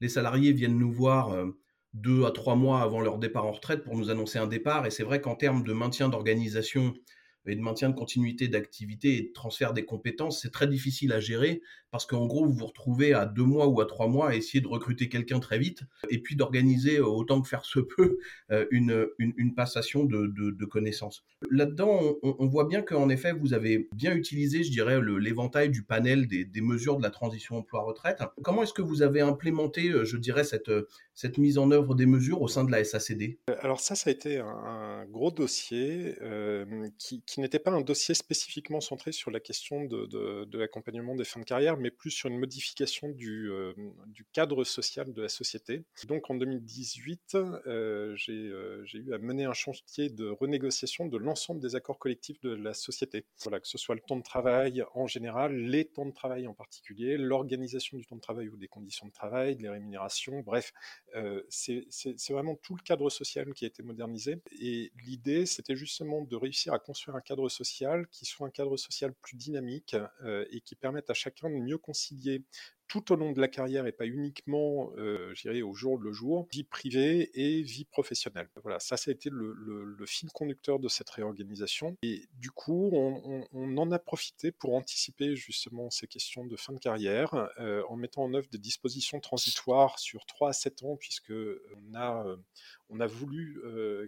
les 0.00 0.08
salariés 0.08 0.52
viennent 0.52 0.78
nous 0.78 0.92
voir 0.92 1.30
euh, 1.30 1.50
deux 1.92 2.24
à 2.24 2.30
trois 2.30 2.56
mois 2.56 2.80
avant 2.82 3.00
leur 3.00 3.18
départ 3.18 3.46
en 3.46 3.52
retraite 3.52 3.84
pour 3.84 3.96
nous 3.96 4.10
annoncer 4.10 4.38
un 4.38 4.46
départ. 4.46 4.86
Et 4.86 4.90
c'est 4.90 5.04
vrai 5.04 5.20
qu'en 5.20 5.34
termes 5.34 5.62
de 5.62 5.72
maintien 5.72 6.08
d'organisation 6.08 6.94
et 7.46 7.56
de 7.56 7.60
maintien 7.60 7.90
de 7.90 7.94
continuité 7.94 8.48
d'activité 8.48 9.18
et 9.18 9.22
de 9.22 9.32
transfert 9.32 9.72
des 9.72 9.84
compétences, 9.84 10.42
c'est 10.42 10.52
très 10.52 10.66
difficile 10.66 11.12
à 11.12 11.20
gérer 11.20 11.62
parce 11.90 12.04
qu'en 12.04 12.26
gros, 12.26 12.44
vous 12.44 12.52
vous 12.52 12.66
retrouvez 12.66 13.14
à 13.14 13.24
deux 13.24 13.44
mois 13.44 13.68
ou 13.68 13.80
à 13.80 13.86
trois 13.86 14.08
mois 14.08 14.30
à 14.30 14.34
essayer 14.34 14.60
de 14.60 14.68
recruter 14.68 15.08
quelqu'un 15.08 15.40
très 15.40 15.58
vite 15.58 15.82
et 16.10 16.18
puis 16.18 16.36
d'organiser 16.36 16.98
euh, 16.98 17.06
autant 17.06 17.40
que 17.40 17.48
faire 17.48 17.64
se 17.64 17.80
peut 17.80 18.18
euh, 18.50 18.66
une, 18.70 19.06
une, 19.18 19.54
passation 19.54 20.04
de, 20.04 20.26
de, 20.26 20.64
connaissances. 20.66 21.24
Là-dedans, 21.50 22.16
on, 22.22 22.46
voit 22.48 22.66
bien 22.66 22.82
qu'en 22.82 23.08
effet, 23.08 23.32
vous 23.32 23.54
avez 23.54 23.88
bien 23.94 24.14
utilisé, 24.14 24.62
je 24.62 24.70
dirais, 24.70 25.00
l'éventail 25.00 25.70
du 25.70 25.84
panel 25.84 26.26
des, 26.26 26.44
des, 26.44 26.60
mesures 26.60 26.98
de 26.98 27.02
la 27.02 27.10
transition 27.10 27.56
emploi-retraite. 27.56 28.20
Comment 28.42 28.64
est-ce 28.64 28.74
que 28.74 28.82
vous 28.82 29.00
avez 29.00 29.22
implémenté, 29.22 29.88
euh, 29.88 30.04
je 30.04 30.18
dirais, 30.18 30.44
cette, 30.44 30.70
cette 31.16 31.38
mise 31.38 31.58
en 31.58 31.72
œuvre 31.72 31.96
des 31.96 32.06
mesures 32.06 32.42
au 32.42 32.48
sein 32.48 32.62
de 32.62 32.70
la 32.70 32.84
SACD 32.84 33.40
Alors 33.60 33.80
ça, 33.80 33.96
ça 33.96 34.10
a 34.10 34.12
été 34.12 34.38
un, 34.38 35.04
gros 35.06 35.32
dossier 35.32 36.14
qui, 36.98 37.22
qui 37.22 37.40
n'était 37.40 37.58
pas 37.58 37.72
un 37.72 37.80
dossier 37.80 38.14
spécifiquement 38.14 38.80
centré 38.80 39.12
sur 39.12 39.30
la 39.30 39.40
question 39.40 39.84
de, 39.84 40.56
l'accompagnement 40.56 41.14
des 41.14 41.24
fins 41.24 41.40
de 41.40 41.44
carrière, 41.44 41.76
mais 41.76 41.90
plus 41.90 42.10
sur 42.10 42.28
une 42.28 42.38
modification 42.38 43.08
du, 43.08 43.50
euh, 43.50 43.72
cadre 44.32 44.64
social 44.64 45.12
de 45.12 45.22
la 45.22 45.28
société. 45.28 45.84
Donc 46.06 46.30
en 46.30 46.34
2018, 46.34 47.34
euh, 47.34 47.60
euh, 47.66 48.14
j'ai 48.16 48.98
eu 48.98 49.14
à 49.14 49.18
mener 49.18 49.44
un 49.44 49.52
chantier 49.52 50.10
de 50.10 50.28
renégociation 50.28 51.06
de 51.06 51.16
l'ensemble 51.16 51.60
des 51.60 51.74
accords 51.74 51.98
collectifs 51.98 52.40
de 52.40 52.50
la 52.50 52.74
société. 52.74 53.24
Voilà, 53.42 53.60
que 53.60 53.68
ce 53.68 53.78
soit 53.78 53.94
le 53.94 54.00
temps 54.00 54.16
de 54.16 54.22
travail 54.22 54.84
en 54.94 55.06
général, 55.06 55.54
les 55.56 55.84
temps 55.86 56.06
de 56.06 56.12
travail 56.12 56.46
en 56.46 56.54
particulier, 56.54 57.16
l'organisation 57.16 57.96
du 57.96 58.06
temps 58.06 58.16
de 58.16 58.20
travail 58.20 58.48
ou 58.48 58.56
des 58.56 58.68
conditions 58.68 59.06
de 59.06 59.12
travail, 59.12 59.56
les 59.58 59.68
rémunérations, 59.68 60.40
bref, 60.40 60.72
c'est 61.48 62.30
vraiment 62.30 62.56
tout 62.56 62.76
le 62.76 62.82
cadre 62.82 63.08
social 63.10 63.52
qui 63.54 63.64
a 63.64 63.68
été 63.68 63.82
modernisé. 63.82 64.40
Et 64.60 64.92
l'idée, 65.04 65.46
c'était 65.46 65.76
justement 65.76 66.22
de 66.22 66.36
réussir 66.36 66.72
à 66.72 66.78
construire 66.78 67.16
un 67.16 67.20
cadre 67.20 67.48
social 67.48 68.06
qui 68.08 68.24
soit 68.24 68.46
un 68.46 68.50
cadre 68.50 68.76
social 68.76 69.14
plus 69.22 69.36
dynamique 69.36 69.96
et 70.50 70.60
qui 70.60 70.74
permette 70.74 71.10
à 71.10 71.14
chacun 71.14 71.48
de 71.48 71.56
mieux 71.56 71.78
concilier 71.78 72.42
tout 72.88 73.12
au 73.12 73.16
long 73.16 73.32
de 73.32 73.40
la 73.40 73.48
carrière 73.48 73.86
et 73.86 73.92
pas 73.92 74.06
uniquement, 74.06 74.92
euh, 74.96 75.34
au 75.64 75.74
jour 75.74 75.98
le 75.98 76.12
jour, 76.12 76.46
vie 76.52 76.64
privée 76.64 77.30
et 77.34 77.62
vie 77.62 77.84
professionnelle. 77.84 78.48
Voilà, 78.62 78.78
ça, 78.80 78.96
ça 78.96 79.10
a 79.10 79.14
été 79.14 79.30
le, 79.30 79.96
fil 80.06 80.30
conducteur 80.30 80.78
de 80.78 80.88
cette 80.88 81.10
réorganisation. 81.10 81.96
Et 82.02 82.26
du 82.34 82.50
coup, 82.50 82.90
on, 82.92 83.76
en 83.76 83.90
a 83.90 83.98
profité 83.98 84.52
pour 84.52 84.74
anticiper 84.74 85.34
justement 85.34 85.90
ces 85.90 86.06
questions 86.06 86.46
de 86.46 86.56
fin 86.56 86.72
de 86.72 86.78
carrière 86.78 87.50
en 87.88 87.96
mettant 87.96 88.22
en 88.22 88.34
œuvre 88.34 88.48
des 88.50 88.58
dispositions 88.58 89.20
transitoires 89.20 89.98
sur 89.98 90.24
3 90.26 90.50
à 90.50 90.52
7 90.52 90.82
ans, 90.84 90.96
puisque 90.96 91.32
on 91.32 91.94
a, 91.94 92.24
on 92.88 93.00
a 93.00 93.06
voulu 93.06 93.60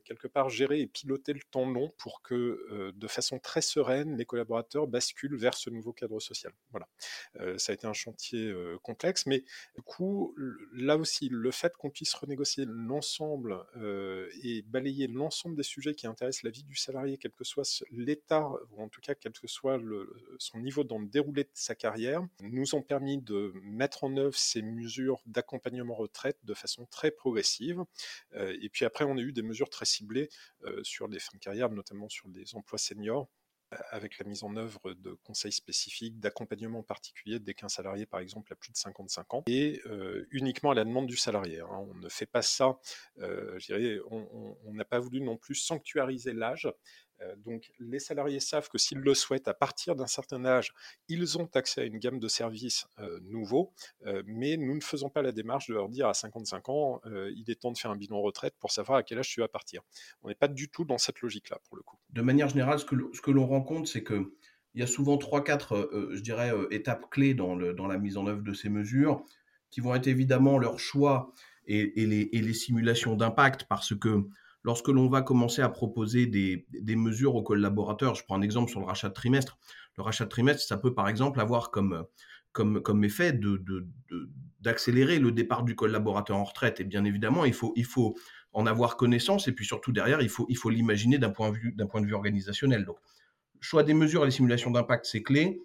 quelque 0.05 0.29
part 0.29 0.49
gérer 0.49 0.81
et 0.81 0.87
piloter 0.87 1.33
le 1.33 1.41
temps 1.51 1.69
long 1.69 1.93
pour 1.99 2.23
que, 2.23 2.93
de 2.95 3.07
façon 3.07 3.39
très 3.39 3.61
sereine, 3.61 4.17
les 4.17 4.25
collaborateurs 4.25 4.87
basculent 4.87 5.37
vers 5.37 5.55
ce 5.55 5.71
nouveau 5.71 5.93
cadre 5.93 6.21
social. 6.21 6.53
Voilà, 6.71 6.89
ça 7.59 7.73
a 7.73 7.75
été 7.75 7.87
un 7.87 7.93
chantier 7.93 8.53
complexe, 8.83 9.27
mais 9.27 9.45
du 9.75 9.83
coup, 9.83 10.35
là 10.73 10.97
aussi, 10.97 11.29
le 11.29 11.51
fait 11.51 11.77
qu'on 11.77 11.91
puisse 11.91 12.15
renégocier 12.15 12.65
l'ensemble 12.67 13.65
et 14.43 14.63
balayer 14.63 15.07
l'ensemble 15.07 15.57
des 15.57 15.63
sujets 15.63 15.95
qui 15.95 16.07
intéressent 16.07 16.45
la 16.45 16.51
vie 16.51 16.65
du 16.65 16.77
salarié, 16.77 17.19
quel 17.19 17.33
que 17.33 17.45
soit 17.45 17.85
l'état, 17.91 18.49
ou 18.73 18.83
en 18.83 18.89
tout 18.89 19.01
cas 19.01 19.15
quel 19.15 19.33
que 19.33 19.47
soit 19.47 19.81
son 20.39 20.61
niveau 20.61 20.85
dans 20.85 20.99
le 20.99 21.07
déroulé 21.07 21.45
de 21.45 21.51
sa 21.55 21.75
carrière, 21.75 22.23
nous 22.43 22.75
ont 22.75 22.83
permis 22.83 23.19
de 23.19 23.53
mettre 23.63 24.05
en 24.05 24.17
œuvre 24.17 24.37
ces 24.37 24.63
mesures 24.63 25.21
d'accompagnement 25.27 25.95
retraite 25.95 26.39
de 26.45 26.55
façon 26.55 26.87
très 26.87 27.11
progressive. 27.11 27.83
Et 28.69 28.71
puis 28.71 28.85
après, 28.85 29.07
on 29.07 29.17
a 29.17 29.23
eu 29.23 29.33
des 29.33 29.41
mesures 29.41 29.71
très 29.71 29.87
ciblées 29.87 30.29
euh, 30.65 30.85
sur 30.85 31.09
les 31.09 31.19
fins 31.19 31.31
de 31.33 31.39
carrière, 31.39 31.71
notamment 31.71 32.07
sur 32.11 32.29
les 32.29 32.55
emplois 32.55 32.77
seniors 32.77 33.27
avec 33.91 34.19
la 34.19 34.27
mise 34.27 34.45
en 34.45 34.57
œuvre 34.57 34.93
de 34.93 35.13
conseils 35.25 35.53
spécifiques, 35.53 36.21
d'accompagnement 36.21 36.83
particulier 36.83 37.39
dès 37.39 37.55
qu'un 37.55 37.69
salarié, 37.69 38.05
par 38.05 38.21
exemple, 38.21 38.53
a 38.53 38.57
plus 38.57 38.73
de 38.73 38.77
55 38.77 39.35
ans, 39.35 39.45
et 39.47 39.81
euh, 39.87 40.27
uniquement 40.31 40.71
à 40.71 40.75
la 40.75 40.85
demande 40.85 41.07
du 41.07 41.17
salarié. 41.17 41.61
Hein. 41.61 41.87
On 41.91 41.95
ne 41.95 42.09
fait 42.11 42.27
pas 42.27 42.43
ça, 42.43 42.79
euh, 43.21 43.59
je 43.59 43.67
dirais, 43.67 43.99
on 44.11 44.73
n'a 44.73 44.85
pas 44.85 44.99
voulu 44.99 45.21
non 45.21 45.37
plus 45.37 45.55
sanctuariser 45.55 46.33
l'âge, 46.33 46.69
donc 47.45 47.73
les 47.79 47.99
salariés 47.99 48.41
savent 48.41 48.69
que 48.69 48.79
s'ils 48.79 48.99
le 48.99 49.15
souhaitent, 49.15 49.49
à 49.49 49.55
partir 49.55 49.97
d'un 49.97 50.07
certain 50.07 50.45
âge, 50.45 50.73
ils 51.09 51.39
ont 51.39 51.49
accès 51.55 51.81
à 51.81 51.85
une 51.85 51.99
gamme 51.99 52.19
de 52.19 52.29
services 52.29 52.87
euh, 52.99 53.19
nouveaux, 53.23 53.73
euh, 54.07 54.23
mais 54.27 54.57
nous 54.57 54.75
ne 54.75 54.81
faisons 54.81 55.09
pas 55.09 55.23
la 55.23 55.33
démarche 55.33 55.69
de 55.69 55.75
leur 55.75 55.89
dire 55.89 56.09
à 56.09 56.15
55 56.15 56.69
ans, 56.69 57.01
il 57.35 57.45
est 57.49 57.61
temps 57.61 57.73
de 57.73 57.79
faire 57.79 57.91
un 57.91 57.97
bilan 57.97 58.21
retraite 58.21 58.55
pour 58.59 58.71
savoir 58.71 58.99
à 58.99 59.03
quel 59.03 59.19
âge 59.19 59.29
tu 59.29 59.41
vas 59.41 59.49
partir. 59.49 59.83
On 60.23 60.29
n'est 60.29 60.35
pas 60.35 60.49
du 60.49 60.69
tout 60.69 60.85
dans 60.85 60.99
cette 60.99 61.21
logique-là, 61.21 61.59
pour 61.69 61.77
le 61.77 61.83
coup. 61.83 61.97
De 62.11 62.23
manière 62.23 62.49
générale, 62.49 62.79
ce 62.79 62.85
que, 62.85 63.31
l'on 63.31 63.47
rencontre, 63.47 63.89
c'est 63.89 64.03
que 64.03 64.35
il 64.75 64.81
y 64.81 64.85
a 64.85 64.87
souvent 64.87 65.17
3-4, 65.17 66.15
je 66.15 66.21
dirais, 66.21 66.53
étapes 66.71 67.11
clés 67.11 67.35
dans, 67.35 67.57
la 67.57 67.99
mise 67.99 68.17
en 68.17 68.27
œuvre 68.27 68.43
de 68.43 68.53
ces 68.53 68.69
mesures, 68.69 69.25
qui 69.71 69.81
vont 69.81 69.95
être 69.95 70.07
évidemment 70.07 70.59
leur 70.59 70.79
choix 70.79 71.33
et 71.67 72.07
les 72.07 72.55
simulations 72.55 73.17
d'impact, 73.17 73.65
parce 73.65 73.95
que 73.95 74.29
lorsque 74.63 74.89
l'on 74.89 75.09
va 75.09 75.23
commencer 75.23 75.63
à 75.63 75.69
proposer 75.69 76.27
des, 76.27 76.97
mesures 76.97 77.35
aux 77.35 77.43
collaborateurs, 77.43 78.15
je 78.15 78.25
prends 78.25 78.37
un 78.37 78.43
exemple 78.43 78.71
sur 78.71 78.81
le 78.81 78.87
rachat 78.87 79.09
de 79.09 79.15
trimestre. 79.15 79.59
Le 79.97 80.03
rachat 80.03 80.25
de 80.25 80.31
trimestre, 80.31 80.63
ça 80.63 80.77
peut 80.77 80.95
par 80.95 81.09
exemple 81.09 81.41
avoir 81.41 81.71
comme, 81.71 82.05
effet 83.05 83.39
d'accélérer 84.61 85.19
le 85.19 85.33
départ 85.33 85.63
du 85.63 85.75
collaborateur 85.75 86.37
en 86.37 86.45
retraite. 86.45 86.81
Et 86.81 86.85
bien 86.85 87.05
évidemment, 87.05 87.45
il 87.45 87.55
faut, 87.55 88.17
en 88.53 88.67
avoir 88.67 88.97
connaissance 88.97 89.47
et 89.47 89.53
puis 89.53 89.67
surtout 89.67 89.93
derrière, 89.93 90.21
il 90.23 90.29
faut, 90.29 90.71
l'imaginer 90.71 91.19
d'un 91.19 91.31
point, 91.31 91.51
de 91.51 91.57
vue, 91.57 91.73
d'un 91.73 91.87
point 91.87 92.01
de 92.01 92.07
vue 92.07 92.15
organisationnel. 92.15 92.85
Donc, 92.85 92.97
choix 93.61 93.83
des 93.83 93.95
mesures 93.95 94.23
et 94.23 94.27
les 94.27 94.33
simulations 94.33 94.71
d'impact, 94.71 95.05
c'est 95.07 95.23
clé. 95.23 95.63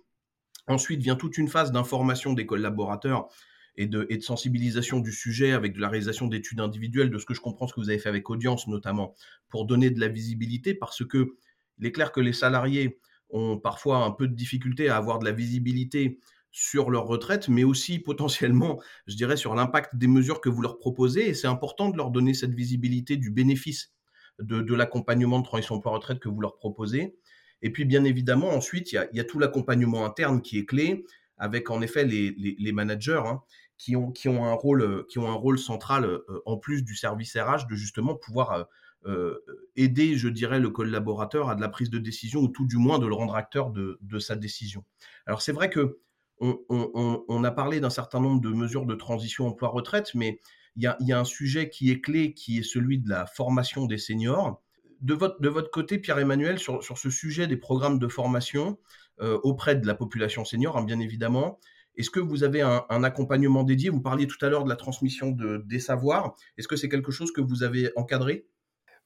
Ensuite 0.67 1.01
vient 1.01 1.15
toute 1.15 1.37
une 1.37 1.47
phase 1.47 1.71
d'information 1.71 2.33
des 2.33 2.45
collaborateurs 2.45 3.27
et 3.75 3.87
de, 3.87 4.07
sensibilisation 4.21 4.99
du 4.99 5.11
sujet 5.11 5.51
avec 5.51 5.73
de 5.73 5.81
la 5.81 5.89
réalisation 5.89 6.27
d'études 6.27 6.59
individuelles, 6.59 7.09
de 7.09 7.17
ce 7.17 7.25
que 7.25 7.33
je 7.33 7.41
comprends, 7.41 7.67
ce 7.67 7.73
que 7.73 7.81
vous 7.81 7.89
avez 7.89 7.99
fait 7.99 8.09
avec 8.09 8.29
Audience 8.29 8.67
notamment, 8.67 9.15
pour 9.49 9.65
donner 9.65 9.89
de 9.89 9.99
la 9.99 10.07
visibilité, 10.07 10.73
parce 10.73 11.05
que 11.05 11.35
il 11.79 11.87
est 11.87 11.91
clair 11.91 12.11
que 12.11 12.21
les 12.21 12.33
salariés 12.33 12.99
ont 13.29 13.57
parfois 13.57 14.03
un 14.05 14.11
peu 14.11 14.27
de 14.27 14.35
difficulté 14.35 14.89
à 14.89 14.97
avoir 14.97 15.19
de 15.19 15.25
la 15.25 15.31
visibilité 15.31 16.19
sur 16.51 16.91
leur 16.91 17.07
retraite, 17.07 17.49
mais 17.49 17.63
aussi 17.63 17.99
potentiellement, 17.99 18.79
je 19.07 19.15
dirais, 19.15 19.37
sur 19.37 19.55
l'impact 19.55 19.95
des 19.95 20.07
mesures 20.07 20.39
que 20.39 20.49
vous 20.49 20.61
leur 20.61 20.77
proposez. 20.77 21.29
Et 21.29 21.33
c'est 21.33 21.47
important 21.47 21.89
de 21.89 21.97
leur 21.97 22.11
donner 22.11 22.33
cette 22.33 22.53
visibilité 22.53 23.17
du 23.17 23.31
bénéfice 23.31 23.91
de, 24.39 24.73
l'accompagnement 24.73 25.39
de 25.39 25.45
transition 25.45 25.75
emploi-retraite 25.75 26.19
que 26.19 26.29
vous 26.29 26.41
leur 26.41 26.57
proposez. 26.57 27.15
Et 27.61 27.71
puis, 27.71 27.85
bien 27.85 28.03
évidemment, 28.03 28.49
ensuite, 28.49 28.91
il 28.91 29.07
y 29.13 29.19
a, 29.19 29.23
tout 29.23 29.39
l'accompagnement 29.39 30.05
interne 30.05 30.41
qui 30.41 30.59
est 30.59 30.65
clé, 30.65 31.05
avec 31.37 31.71
en 31.71 31.81
effet 31.81 32.05
les 32.05 32.71
managers 32.71 33.21
hein, 33.25 33.41
qui 33.77 33.95
ont, 33.95 34.11
qui 34.11 34.29
ont, 34.29 34.45
un, 34.45 34.53
rôle, 34.53 34.81
euh, 34.81 35.05
qui 35.09 35.19
ont 35.19 35.29
un 35.29 35.35
rôle 35.35 35.59
central 35.59 36.05
euh, 36.05 36.41
en 36.45 36.57
plus 36.57 36.83
du 36.83 36.95
service 36.95 37.35
RH 37.35 37.67
de 37.69 37.75
justement 37.75 38.15
pouvoir 38.15 38.67
euh, 39.05 39.37
aider, 39.75 40.15
je 40.15 40.29
dirais, 40.29 40.59
le 40.59 40.69
collaborateur 40.69 41.49
à 41.49 41.55
de 41.55 41.61
la 41.61 41.69
prise 41.69 41.89
de 41.89 41.99
décision 41.99 42.41
ou 42.41 42.47
tout 42.47 42.65
du 42.65 42.77
moins 42.77 42.99
de 42.99 43.07
le 43.07 43.13
rendre 43.13 43.35
acteur 43.35 43.71
de, 43.71 43.99
de 44.01 44.19
sa 44.19 44.35
décision. 44.35 44.85
Alors 45.25 45.41
c'est 45.41 45.51
vrai 45.51 45.69
que 45.69 45.99
on, 46.39 47.43
a 47.43 47.51
parlé 47.51 47.79
d'un 47.79 47.89
certain 47.89 48.19
nombre 48.19 48.41
de 48.41 48.49
mesures 48.49 48.85
de 48.85 48.95
transition 48.95 49.47
emploi-retraite, 49.47 50.13
mais 50.13 50.39
il 50.75 50.83
y 50.83 50.87
a, 50.87 50.97
y 50.99 51.13
a, 51.13 51.19
un 51.19 51.23
sujet 51.23 51.69
qui 51.69 51.89
est 51.91 52.01
clé, 52.01 52.33
qui 52.33 52.57
est 52.57 52.63
celui 52.63 52.99
de 52.99 53.09
la 53.09 53.25
formation 53.25 53.85
des 53.85 53.97
seniors. 53.97 54.61
De 54.99 55.13
votre, 55.13 55.39
de 55.41 55.49
votre 55.49 55.69
côté, 55.69 55.99
Pierre-Emmanuel, 55.99 56.59
sur, 56.59 56.83
sur, 56.83 56.97
ce 56.97 57.09
sujet 57.09 57.47
des 57.47 57.55
programmes 57.55 57.99
de 57.99 58.07
formation 58.07 58.77
euh, 59.21 59.39
auprès 59.43 59.75
de 59.75 59.85
la 59.85 59.95
population 59.95 60.43
senior, 60.43 60.77
hein, 60.77 60.83
bien 60.83 60.99
évidemment, 60.99 61.59
est-ce 61.95 62.09
que 62.09 62.19
vous 62.19 62.43
avez 62.43 62.61
un, 62.61 63.03
accompagnement 63.03 63.63
dédié? 63.63 63.89
Vous 63.89 64.01
parliez 64.01 64.27
tout 64.27 64.43
à 64.45 64.49
l'heure 64.49 64.63
de 64.63 64.69
la 64.69 64.75
transmission 64.75 65.31
de, 65.31 65.63
des 65.65 65.79
savoirs. 65.79 66.35
Est-ce 66.57 66.67
que 66.67 66.75
c'est 66.75 66.89
quelque 66.89 67.11
chose 67.11 67.31
que 67.31 67.41
vous 67.41 67.63
avez 67.63 67.91
encadré? 67.95 68.47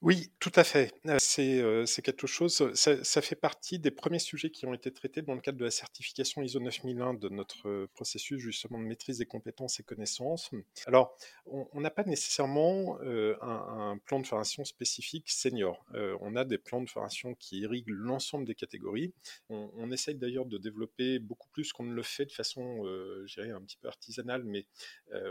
Oui, 0.00 0.30
tout 0.38 0.52
à 0.54 0.62
fait. 0.62 0.94
C'est 1.18 2.02
quelque 2.02 2.28
chose, 2.28 2.72
ça, 2.74 3.22
fait 3.22 3.34
partie 3.34 3.80
des 3.80 3.90
premiers 3.90 4.20
sujets 4.20 4.50
qui 4.50 4.64
ont 4.64 4.72
été 4.72 4.92
traités 4.92 5.22
dans 5.22 5.34
le 5.34 5.40
cadre 5.40 5.58
de 5.58 5.64
la 5.64 5.72
certification 5.72 6.40
ISO 6.40 6.60
9001 6.60 7.14
de 7.14 7.28
notre 7.28 7.86
processus 7.94 8.40
justement 8.40 8.78
de 8.78 8.84
maîtrise 8.84 9.18
des 9.18 9.26
compétences 9.26 9.80
et 9.80 9.82
connaissances. 9.82 10.52
Alors, 10.86 11.16
on 11.46 11.80
n'a 11.80 11.90
pas 11.90 12.04
nécessairement 12.04 12.96
un, 13.00 13.98
plan 14.04 14.20
de 14.20 14.26
formation 14.26 14.64
spécifique 14.64 15.30
senior. 15.30 15.84
on 16.20 16.36
a 16.36 16.44
des 16.44 16.58
plans 16.58 16.80
de 16.80 16.88
formation 16.88 17.34
qui 17.34 17.58
irriguent 17.58 17.88
l'ensemble 17.90 18.44
des 18.44 18.54
catégories. 18.54 19.12
On, 19.48 19.90
essaye 19.90 20.14
d'ailleurs 20.14 20.46
de 20.46 20.58
développer 20.58 21.18
beaucoup 21.18 21.48
plus 21.48 21.72
qu'on 21.72 21.84
ne 21.84 21.94
le 21.94 22.02
fait 22.02 22.26
de 22.26 22.32
façon, 22.32 22.84
je 23.26 23.34
dirais, 23.34 23.50
un 23.50 23.62
petit 23.62 23.78
peu 23.78 23.88
artisanale, 23.88 24.44
mais 24.44 24.64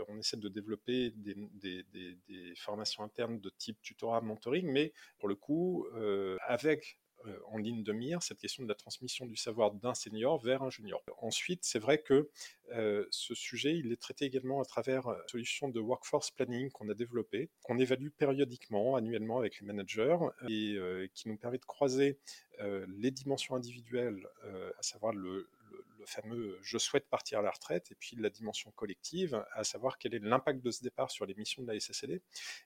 on 0.08 0.18
essaie 0.18 0.36
de 0.36 0.48
développer 0.50 1.10
des 1.14 2.54
formations 2.56 3.02
internes 3.02 3.40
de 3.40 3.48
type 3.48 3.80
tutorat, 3.80 4.20
mentoring 4.20 4.57
mais 4.62 4.92
pour 5.18 5.28
le 5.28 5.34
coup, 5.34 5.86
euh, 5.94 6.36
avec 6.46 6.98
en 7.50 7.58
ligne 7.58 7.82
de 7.82 7.92
mire, 7.92 8.22
cette 8.22 8.38
question 8.38 8.62
de 8.62 8.68
la 8.68 8.76
transmission 8.76 9.26
du 9.26 9.34
savoir 9.36 9.72
d'un 9.72 9.92
senior 9.92 10.38
vers 10.38 10.62
un 10.62 10.70
junior. 10.70 11.02
Ensuite, 11.18 11.64
c'est 11.64 11.80
vrai 11.80 11.98
que 11.98 12.30
ce 13.10 13.34
sujet, 13.34 13.76
il 13.76 13.90
est 13.90 14.00
traité 14.00 14.24
également 14.24 14.62
à 14.62 14.64
travers 14.64 15.08
une 15.08 15.28
solution 15.28 15.68
de 15.68 15.80
workforce 15.80 16.30
planning 16.30 16.70
qu'on 16.70 16.88
a 16.88 16.94
développée, 16.94 17.50
qu'on 17.64 17.78
évalue 17.80 18.10
périodiquement, 18.16 18.94
annuellement 18.94 19.40
avec 19.40 19.58
les 19.60 19.66
managers, 19.66 20.16
et 20.48 20.78
qui 21.12 21.28
nous 21.28 21.36
permet 21.36 21.58
de 21.58 21.64
croiser 21.64 22.18
les 22.60 23.10
dimensions 23.10 23.56
individuelles, 23.56 24.24
à 24.78 24.82
savoir 24.82 25.12
le, 25.12 25.48
fameux 26.06 26.58
je 26.62 26.78
souhaite 26.78 27.08
partir 27.08 27.40
à 27.40 27.42
la 27.42 27.50
retraite, 27.50 27.90
et 27.90 27.94
puis 27.94 28.16
la 28.16 28.30
dimension 28.30 28.70
collective, 28.72 29.44
à 29.52 29.64
savoir 29.64 29.98
quel 29.98 30.14
est 30.14 30.18
l'impact 30.18 30.62
de 30.62 30.70
ce 30.70 30.82
départ 30.82 31.10
sur 31.10 31.26
les 31.26 31.34
missions 31.34 31.62
de 31.62 31.68
la 31.68 31.78
SSLD. 31.78 32.22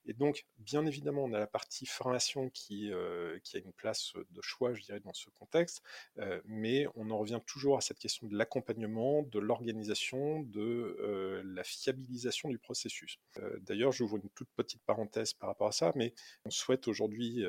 Et 0.07 0.13
donc, 0.13 0.47
bien 0.59 0.87
évidemment, 0.87 1.25
on 1.25 1.33
a 1.33 1.39
la 1.39 1.47
partie 1.47 1.87
formation 1.87 2.51
qui, 2.51 2.93
euh, 2.93 3.39
qui 3.45 3.57
a 3.57 3.61
une 3.61 3.73
place 3.73 4.13
de 4.31 4.43
choix, 4.43 4.75
je 4.75 4.83
dirais, 4.83 5.01
dans 5.01 5.13
ce 5.13 5.31
contexte, 5.31 5.83
euh, 6.19 6.41
mais 6.45 6.87
on 6.95 7.11
en 7.11 7.19
revient 7.19 7.41
toujours 7.47 7.77
à 7.77 7.81
cette 7.81 7.99
question 7.99 8.27
de 8.27 8.37
l'accompagnement, 8.37 9.23
de 9.23 9.39
l'organisation, 9.39 10.41
de 10.41 10.97
euh, 11.01 11.43
la 11.45 11.65
fiabilisation 11.65 12.49
du 12.49 12.59
processus. 12.59 13.19
D'ailleurs, 13.61 13.93
j'ouvre 13.93 14.17
une 14.17 14.29
toute 14.31 14.49
petite 14.57 14.83
parenthèse 14.85 15.33
par 15.33 15.49
rapport 15.49 15.69
à 15.69 15.73
ça, 15.73 15.93
mais 15.95 16.15
on 16.45 16.51
souhaite 16.51 16.89
aujourd'hui, 16.89 17.45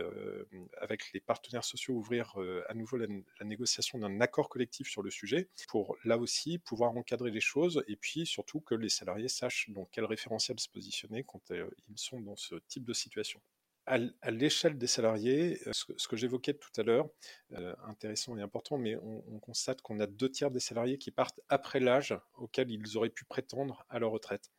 avec 0.77 1.11
les 1.13 1.19
partenaires 1.19 1.63
sociaux, 1.63 1.93
ouvrir 1.93 2.35
à 2.67 2.73
nouveau 2.73 2.97
la 2.97 3.07
négociation 3.43 3.99
d'un 3.99 4.21
accord 4.21 4.49
collectif 4.49 4.87
sur 4.87 5.01
le 5.01 5.09
sujet 5.09 5.49
pour 5.74 5.98
là 6.03 6.20
aussi 6.20 6.60
pouvoir 6.60 6.96
encadrer 6.96 7.32
les 7.32 7.42
choses 7.42 7.84
et 7.88 7.96
puis 7.96 8.27
surtout 8.27 8.60
que 8.60 8.75
les 8.75 8.89
salariés 8.89 9.27
sachent 9.27 9.72
dans 9.72 9.86
quel 9.86 10.06
référentiel 10.06 10.60
se 10.60 10.70
positionner 10.70 11.24
quand 11.24 11.50
euh, 11.50 11.68
ils 11.89 11.98
sont 11.98 12.22
dans 12.22 12.36
ce 12.36 12.53
type 12.68 12.86
de 12.86 12.94
situation 12.94 13.42
à, 13.85 14.31
l'échelle 14.31 14.77
des 14.77 14.87
salariés, 14.87 15.59
euh, 15.67 15.71
ce 15.73 16.07
que, 16.07 16.15
j'évoquais 16.15 16.53
tout 16.53 16.69
à 16.77 16.83
l'heure, 16.83 17.09
euh, 17.53 17.75
intéressant 17.85 18.37
et 18.37 18.41
important, 18.41 18.77
mais 18.77 18.95
on, 18.95 19.39
constate 19.39 19.81
qu'on 19.81 19.99
a 19.99 20.07
deux 20.07 20.29
tiers 20.29 20.51
des 20.51 20.61
salariés 20.61 20.97
qui 20.97 21.11
partent 21.11 21.41
après 21.49 21.81
l'âge 21.81 22.17
auquel 22.35 22.71
ils 22.71 22.97
auraient 22.97 23.09
pu 23.09 23.25
prétendre 23.25 23.85
à 23.89 23.99
leur 23.99 24.11
retraite. 24.11 24.51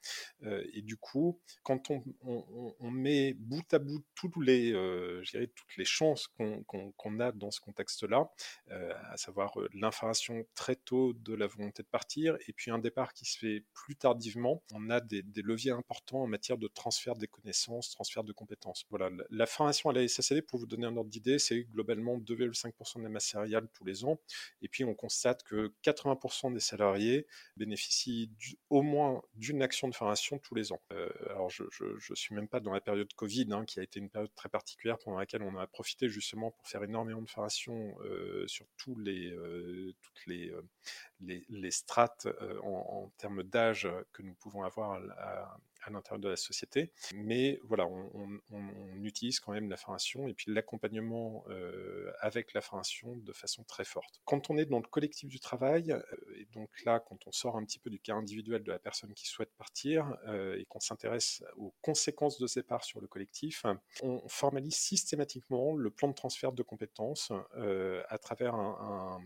Euh, 0.42 0.62
et 0.74 0.82
du 0.82 0.98
coup, 0.98 1.40
quand 1.62 1.90
on, 1.90 2.90
met 2.90 3.34
bout 3.34 3.72
à 3.72 3.78
bout 3.78 4.04
toutes 4.14 4.36
les, 4.36 4.74
chances 5.84 6.28
qu'on 6.36 7.20
a 7.20 7.32
dans 7.32 7.50
ce 7.50 7.60
contexte-là, 7.60 8.30
à 8.68 9.16
savoir 9.16 9.54
l'information 9.72 10.44
très 10.54 10.76
tôt 10.76 11.14
de 11.14 11.34
la 11.34 11.46
volonté 11.46 11.82
de 11.82 11.88
partir, 11.88 12.36
et 12.46 12.52
puis 12.52 12.70
un 12.70 12.78
départ 12.78 13.14
qui 13.14 13.24
se 13.24 13.38
fait 13.38 13.64
plus 13.72 13.96
tardivement, 13.96 14.62
on 14.72 14.90
a 14.90 15.00
des, 15.00 15.22
des 15.22 15.42
leviers 15.42 15.72
importants 15.72 16.22
en 16.22 16.26
matière 16.26 16.58
de 16.58 16.68
transfert 16.68 17.16
des 17.16 17.28
connaissances, 17.28 17.90
transfert 17.90 18.24
de 18.24 18.32
compétences. 18.32 18.84
Voilà 18.90 19.10
la 19.30 19.46
formation 19.46 19.90
à 19.90 19.92
la 19.92 20.06
SSD, 20.06 20.42
pour 20.42 20.58
vous 20.58 20.66
donner 20.66 20.86
un 20.86 20.96
ordre 20.96 21.10
d'idée, 21.10 21.38
c'est 21.38 21.64
globalement 21.64 22.18
2,5% 22.18 22.98
de 22.98 23.02
la 23.02 23.08
masse 23.08 23.34
tous 23.72 23.84
les 23.84 24.04
ans. 24.04 24.20
Et 24.62 24.68
puis, 24.68 24.84
on 24.84 24.94
constate 24.94 25.42
que 25.42 25.72
80% 25.82 26.52
des 26.52 26.60
salariés 26.60 27.26
bénéficient 27.56 28.30
au 28.70 28.82
moins 28.82 29.22
d'une 29.34 29.62
action 29.62 29.88
de 29.88 29.94
formation 29.94 30.38
tous 30.38 30.54
les 30.54 30.72
ans. 30.72 30.80
Euh, 30.92 31.08
alors, 31.30 31.50
je 31.50 31.64
ne 31.64 32.14
suis 32.14 32.34
même 32.34 32.48
pas 32.48 32.60
dans 32.60 32.72
la 32.72 32.80
période 32.80 33.12
Covid, 33.14 33.48
hein, 33.50 33.64
qui 33.64 33.80
a 33.80 33.82
été 33.82 34.00
une 34.00 34.10
période 34.10 34.34
très 34.34 34.48
particulière 34.48 34.98
pendant 34.98 35.18
laquelle 35.18 35.42
on 35.42 35.56
a 35.56 35.66
profité 35.66 36.08
justement 36.08 36.50
pour 36.50 36.68
faire 36.68 36.82
énormément 36.82 37.22
de 37.22 37.28
formation 37.28 37.96
euh, 38.04 38.46
sur 38.46 38.66
tous 38.76 38.98
les, 38.98 39.30
euh, 39.32 39.92
toutes 40.02 40.26
les, 40.26 40.52
les, 41.20 41.70
strates 41.70 42.28
en, 42.62 43.10
termes 43.18 43.42
d'âge 43.42 43.88
que 44.12 44.22
nous 44.22 44.34
pouvons 44.34 44.62
avoir 44.62 45.00
à 45.18 45.58
l'intérieur 45.90 46.20
de 46.20 46.28
la 46.28 46.36
société. 46.36 46.92
Mais 47.14 47.58
voilà, 47.64 47.86
on, 47.86 48.40
utilise 49.02 49.38
quand 49.38 49.52
même 49.52 49.68
la 49.68 49.76
formation 49.76 50.28
et 50.28 50.34
puis 50.34 50.50
l'accompagnement 50.50 51.44
euh, 51.50 52.10
avec 52.20 52.54
la 52.54 52.62
formation 52.62 53.16
de 53.16 53.32
façon 53.32 53.62
très 53.64 53.84
forte. 53.84 54.22
Quand 54.24 54.48
on 54.48 54.56
est 54.56 54.64
dans 54.64 54.78
le 54.78 54.86
collectif 54.88 55.28
du 55.28 55.40
travail, 55.40 55.92
euh, 55.92 56.02
et 56.36 56.46
donc 56.52 56.70
là, 56.86 57.00
quand 57.00 57.26
on 57.26 57.32
sort 57.32 57.58
un 57.58 57.64
petit 57.64 57.78
peu 57.78 57.90
du 57.90 58.00
cas 58.00 58.14
individuel 58.14 58.62
de 58.62 58.72
la 58.72 58.78
personne 58.78 59.12
qui 59.12 59.26
souhaite 59.26 59.52
partir 59.58 60.16
euh, 60.26 60.58
et 60.58 60.64
qu'on 60.64 60.80
s'intéresse 60.80 61.44
aux 61.56 61.74
conséquences 61.82 62.38
de 62.38 62.46
ce 62.46 62.60
départ 62.60 62.82
sur 62.82 63.00
le 63.00 63.06
collectif, 63.06 63.66
on 64.02 64.26
formalise 64.28 64.76
systématiquement 64.76 65.76
le 65.76 65.90
plan 65.90 66.08
de 66.08 66.14
transfert 66.14 66.52
de 66.52 66.62
compétences 66.62 67.30
à 68.08 68.18
travers 68.18 68.54
un 68.54 69.20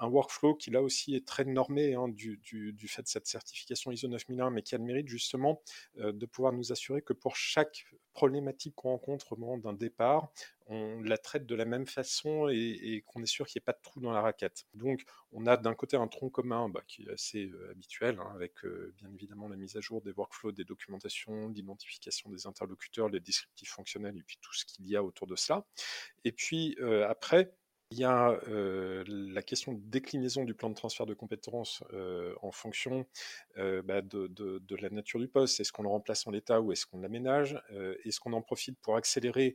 workflow 0.00 0.54
qui 0.54 0.70
là 0.70 0.82
aussi 0.82 1.14
est 1.14 1.26
très 1.26 1.44
normé 1.44 1.94
hein, 1.94 2.08
du, 2.08 2.40
fait 2.88 3.02
de 3.02 3.08
cette 3.08 3.26
certification 3.26 3.92
ISO 3.92 4.08
9001, 4.08 4.50
mais 4.50 4.62
qui 4.62 4.74
a 4.74 4.78
le 4.78 4.84
mérite 4.84 5.08
justement 5.08 5.62
euh, 5.98 6.12
de 6.12 6.26
pouvoir 6.26 6.52
nous 6.52 6.72
assurer 6.72 7.02
que 7.02 7.12
pour 7.12 7.36
chaque 7.36 7.86
problématique 8.12 8.74
qu'on 8.74 8.90
rencontre 8.90 9.32
au 9.32 9.36
moment 9.36 9.58
d'un 9.58 9.72
départ, 9.72 10.32
on 10.66 11.00
la 11.02 11.18
traite 11.18 11.46
de 11.46 11.54
la 11.54 11.64
même 11.64 11.86
façon 11.86 12.48
et, 12.48 13.04
qu'on 13.06 13.22
est 13.22 13.26
sûr 13.26 13.46
qu'il 13.46 13.60
n'y 13.60 13.62
ait 13.62 13.66
pas 13.66 13.72
de 13.72 13.80
trou 13.80 14.00
dans 14.00 14.10
la 14.10 14.20
raquette. 14.20 14.66
Donc 14.74 15.04
on 15.30 15.46
a 15.46 15.56
d'un 15.56 15.74
côté 15.74 15.96
un 15.96 16.08
tronc 16.08 16.30
commun 16.30 16.68
bah, 16.68 16.82
qui 16.86 17.04
est 17.04 17.12
assez 17.12 17.46
euh, 17.46 17.70
habituel, 17.70 18.18
hein, 18.18 18.30
avec 18.34 18.64
euh, 18.64 18.92
bien 18.96 19.10
évidemment 19.14 19.48
la 19.48 19.56
mise 19.56 19.76
à 19.76 19.80
jour 19.80 20.02
des 20.02 20.10
workflows, 20.10 20.52
des 20.52 20.64
documentations, 20.64 21.48
l'identification 21.48 22.28
des 22.30 22.46
interlocuteurs, 22.46 23.08
les 23.08 23.20
descriptifs 23.20 23.70
fonctionnels 23.70 24.16
et 24.16 24.22
puis 24.22 24.38
tout 24.40 24.52
ce 24.52 24.64
qu'il 24.64 24.88
y 24.88 24.96
a 24.96 25.02
autour 25.04 25.26
de 25.26 25.36
cela. 25.36 25.64
Et 26.24 26.32
puis 26.32 26.76
après, 27.08 27.52
il 27.90 27.98
y 27.98 28.04
a 28.04 28.38
la 28.46 29.42
question 29.42 29.72
de 29.72 29.80
déclinaison 29.80 30.44
du 30.44 30.54
plan 30.54 30.68
de 30.68 30.74
transfert 30.74 31.06
de 31.06 31.14
compétences 31.14 31.82
en 32.42 32.52
fonction 32.52 33.06
bah, 33.56 34.02
de, 34.02 34.76
la 34.80 34.90
nature 34.90 35.18
du 35.18 35.26
poste. 35.28 35.58
Est-ce 35.60 35.72
qu'on 35.72 35.82
le 35.82 35.88
remplace 35.88 36.26
en 36.26 36.30
l'état 36.30 36.60
ou 36.60 36.70
est-ce 36.70 36.86
qu'on 36.86 37.00
l'aménage? 37.00 37.60
Est-ce 38.04 38.20
qu'on 38.20 38.34
en 38.34 38.42
profite 38.42 38.78
pour 38.80 38.96
accélérer, 38.96 39.54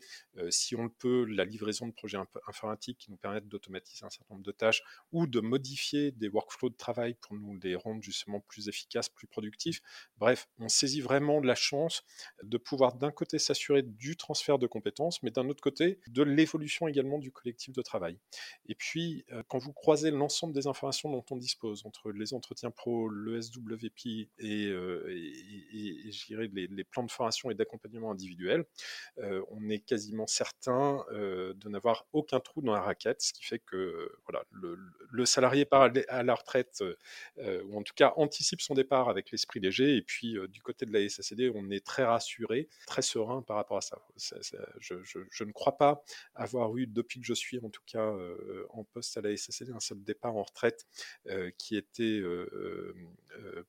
si 0.50 0.76
on 0.76 0.84
le 0.84 0.90
peut, 0.90 1.26
la 1.26 1.46
livraison 1.46 1.88
de 1.88 1.94
projets 1.94 2.18
informatiques 2.48 2.98
qui 2.98 3.12
nous 3.12 3.18
permettent 3.18 3.48
d'automatiser 3.48 4.04
un 4.04 4.10
certain 4.10 4.34
nombre 4.34 4.46
de 4.46 4.52
tâches 4.52 4.82
ou 5.12 5.28
de 5.28 5.40
modifier 5.40 6.12
des 6.12 6.28
workflows 6.28 6.70
de 6.70 6.76
travail 6.76 7.14
pour 7.22 7.36
nous 7.36 7.58
les 7.62 7.76
rendre 7.76 8.02
justement 8.02 8.40
plus 8.42 8.68
efficaces, 8.68 9.10
plus 9.10 9.28
productifs? 9.28 9.80
Bref, 10.18 10.48
on 10.58 10.70
saisit 10.70 11.02
vraiment 11.02 11.40
la 11.40 11.56
chance 11.56 12.04
de 12.42 12.58
pouvoir 12.58 12.96
d'un 12.96 13.12
côté 13.12 13.38
s'assurer 13.38 13.84
du 13.84 14.18
transfert 14.18 14.58
de 14.58 14.68
compétences, 14.68 15.22
mais 15.22 15.30
d'un 15.32 15.48
autre 15.50 15.62
côté 15.62 16.00
de 16.08 16.24
l'évolution 16.24 16.88
également 16.88 17.20
du 17.20 17.32
collectif 17.32 17.74
de 17.74 17.82
travail. 17.82 18.20
Et 18.68 18.76
puis, 18.76 19.26
quand 19.48 19.60
vous 19.60 19.74
croisez 19.74 20.12
l'ensemble 20.12 20.54
des 20.54 20.68
informations 20.68 21.12
dont 21.12 21.26
on 21.32 21.38
dispose, 21.38 21.86
entre 21.86 22.12
les 22.12 22.34
entretiens 22.34 22.72
pro, 22.72 23.10
le 23.10 23.42
SWP 23.42 24.30
et, 24.40 24.68
euh, 24.68 25.06
et, 25.10 26.12
les, 26.30 26.84
plans 26.84 27.04
de 27.04 27.12
formation 27.12 27.52
et 27.52 27.56
d'accompagnement 27.56 28.12
individuel, 28.12 28.66
on 29.18 29.70
est 29.70 29.80
quasiment 29.80 30.28
certain 30.28 31.04
de 31.12 31.70
n'avoir 31.70 32.06
aucun 32.14 32.40
trou 32.40 32.62
dans 32.62 32.74
la 32.74 32.82
raquette, 32.82 33.22
ce 33.22 33.34
qui 33.34 33.44
fait 33.44 33.60
que 33.60 34.12
voilà, 34.26 34.44
le, 34.52 35.26
salarié 35.26 35.66
part 35.66 35.92
à 36.10 36.24
la 36.24 36.36
retraite, 36.36 36.84
ou 37.38 37.78
en 37.78 37.84
tout 37.84 37.94
cas 37.96 38.14
anticipe 38.18 38.62
son 38.62 38.74
départ 38.74 39.10
avec 39.10 39.32
l'esprit 39.32 39.60
léger, 39.60 39.96
et 39.96 40.02
puis 40.02 40.36
du 40.50 40.62
côté 40.62 40.86
de 40.86 40.94
la 40.94 41.08
SACD, 41.08 41.52
on 41.54 41.70
est 41.70 41.86
très 41.86 42.04
rassuré, 42.04 42.70
très 42.88 43.02
serein 43.02 43.42
par 43.42 43.58
rapport 43.58 43.78
à 43.78 43.82
ça. 43.82 44.02
je, 44.80 45.44
ne 45.44 45.52
crois 45.52 45.78
pas 45.78 46.04
avoir 46.36 46.76
eu, 46.78 46.88
depuis 46.88 47.20
que 47.20 47.26
je 47.26 47.34
suis 47.34 47.60
en 47.60 47.70
tout 47.70 47.84
cas 47.86 48.14
en 48.70 48.84
poste 48.84 49.18
à 49.18 49.22
la 49.22 49.36
SSD, 49.36 49.72
un 49.72 49.80
seul 49.80 50.04
départ 50.04 50.36
en 50.36 50.44
retraite 50.44 50.86
euh, 51.28 51.52
qui 51.58 51.76
était 51.76 52.20
euh, 52.20 52.94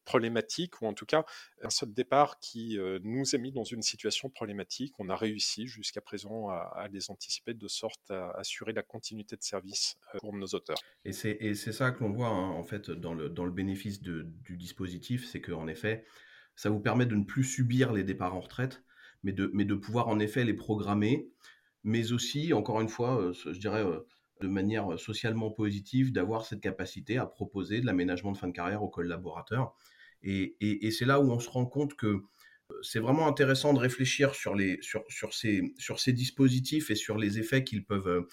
problématique, 0.04 0.80
ou 0.82 0.86
en 0.86 0.94
tout 0.94 1.06
cas 1.06 1.24
un 1.62 1.70
seul 1.70 1.92
départ 1.92 2.38
qui 2.38 2.78
nous 3.02 3.34
a 3.34 3.38
mis 3.38 3.52
dans 3.52 3.64
une 3.64 3.82
situation 3.82 4.28
problématique. 4.28 4.94
On 4.98 5.08
a 5.08 5.16
réussi 5.16 5.66
jusqu'à 5.66 6.00
présent 6.00 6.48
à, 6.48 6.88
les 6.92 7.10
anticiper 7.10 7.54
de 7.54 7.68
sorte 7.68 8.10
à 8.10 8.30
assurer 8.32 8.72
la 8.72 8.82
continuité 8.82 9.36
de 9.36 9.42
service 9.42 9.96
pour 10.18 10.34
nos 10.34 10.46
auteurs. 10.46 10.76
Et 11.04 11.12
c'est 11.12 11.72
ça 11.72 11.90
que 11.90 12.04
l'on 12.04 12.10
voit 12.10 12.28
hein, 12.28 12.50
en 12.50 12.62
fait 12.62 12.90
dans 12.90 13.14
le, 13.14 13.50
bénéfice 13.50 14.02
du 14.02 14.56
dispositif, 14.56 15.26
c'est 15.26 15.40
qu'en 15.40 15.66
effet, 15.68 16.04
ça 16.56 16.70
vous 16.70 16.80
permet 16.80 17.06
de 17.06 17.14
ne 17.14 17.24
plus 17.24 17.44
subir 17.44 17.92
les 17.92 18.04
départs 18.04 18.34
en 18.34 18.40
retraite, 18.40 18.82
mais 19.22 19.32
de 19.32 19.74
pouvoir 19.74 20.08
en 20.08 20.18
effet 20.18 20.44
les 20.44 20.54
programmer, 20.54 21.30
mais 21.84 22.12
aussi, 22.12 22.52
encore 22.52 22.80
une 22.80 22.88
fois, 22.88 23.32
je 23.32 23.58
dirais, 23.58 23.84
de 24.44 24.48
manière 24.48 24.98
socialement 24.98 25.50
positive 25.50 26.12
d'avoir 26.12 26.44
cette 26.44 26.60
capacité 26.60 27.16
à 27.16 27.24
proposer 27.24 27.80
de 27.80 27.86
l'aménagement 27.86 28.32
de 28.32 28.36
fin 28.36 28.48
de 28.48 28.52
carrière 28.52 28.82
aux 28.82 28.88
collaborateurs. 28.88 29.74
Et, 30.22 30.90
c'est 30.90 31.06
là 31.06 31.20
où 31.20 31.30
on 31.30 31.38
se 31.38 31.48
rend 31.48 31.66
compte 31.66 31.94
que 31.94 32.22
c'est 32.82 32.98
vraiment 32.98 33.26
intéressant 33.26 33.72
de 33.72 33.78
réfléchir 33.78 34.34
sur, 34.34 34.54
les, 34.54 34.78
sur, 34.82 35.02
sur, 35.08 35.32
ces, 35.34 35.74
sur 35.78 35.98
ces 35.98 36.12
dispositifs 36.12 36.90
et 36.90 36.94
sur 36.94 37.16
les 37.16 37.38
effets 37.38 37.64
qu'ils 37.64 37.84
peuvent, 37.84 38.26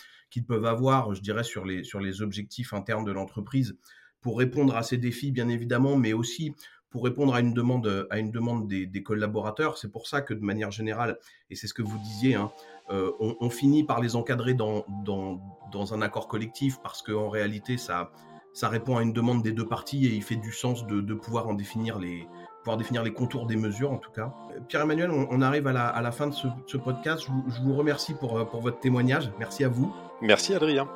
peuvent 0.48 0.66
avoir, 0.66 1.14
je 1.16 1.22
dirais, 1.22 1.44
sur 1.44 1.66
les, 1.66 1.84
sur 1.84 2.00
les 2.00 2.22
objectifs 2.22 2.74
internes 2.74 3.06
de 3.06 3.12
l'entreprise 3.12 3.78
pour 4.20 4.38
répondre 4.38 4.76
à 4.76 4.84
ces 4.84 4.98
défis, 4.98 5.32
bien 5.32 5.50
évidemment, 5.50 5.98
mais 5.98 6.14
aussi 6.14 6.54
pour 6.92 7.04
répondre 7.06 7.34
à 7.34 7.40
une 7.40 7.54
demande, 7.54 8.08
à 8.10 8.20
une 8.20 8.32
demande 8.32 8.68
des, 8.68 9.04
collaborateurs. 9.04 9.78
C'est 9.78 9.92
pour 9.92 10.08
ça 10.08 10.22
que, 10.22 10.34
de 10.34 10.44
manière 10.44 10.72
générale, 10.72 11.18
et 11.50 11.56
c'est 11.56 11.68
ce 11.68 11.74
que 11.74 11.82
vous 11.82 11.98
disiez, 12.00 12.36
hein, 12.36 12.52
euh, 12.92 13.12
on, 13.20 13.50
finit 13.50 13.84
par 13.84 14.02
les 14.02 14.16
encadrer 14.18 14.54
dans, 14.54 14.86
dans, 15.06 15.94
un 15.94 16.02
accord 16.02 16.28
collectif 16.28 16.80
parce 16.84 17.02
qu'en 17.02 17.30
réalité, 17.30 17.78
ça, 17.78 18.12
ça 18.52 18.68
répond 18.68 18.98
à 18.98 19.02
une 19.02 19.14
demande 19.14 19.42
des 19.42 19.54
deux 19.54 19.66
parties 19.66 20.06
et 20.06 20.14
il 20.14 20.22
fait 20.22 20.36
du 20.36 20.52
sens 20.52 20.86
de, 20.86 21.14
pouvoir 21.14 21.48
en 21.48 21.54
définir 21.54 21.98
les, 21.98 22.28
pouvoir 22.60 22.78
définir 22.78 23.02
les 23.04 23.14
contours 23.14 23.46
des 23.46 23.56
mesures 23.56 23.92
en 23.92 23.98
tout 23.98 24.12
cas. 24.12 24.34
Pierre-Emmanuel, 24.68 25.10
on, 25.12 25.42
arrive 25.42 25.68
à 25.68 26.02
la, 26.02 26.12
fin 26.12 26.28
de 26.28 26.34
ce, 26.34 26.78
podcast. 26.78 27.24
Je 27.48 27.62
vous, 27.62 27.74
remercie 27.74 28.14
pour, 28.14 28.46
pour 28.50 28.60
votre 28.60 28.80
témoignage. 28.80 29.32
Merci 29.40 29.64
à 29.64 29.70
vous. 29.70 29.96
Merci 30.22 30.54
Adrien. 30.54 30.90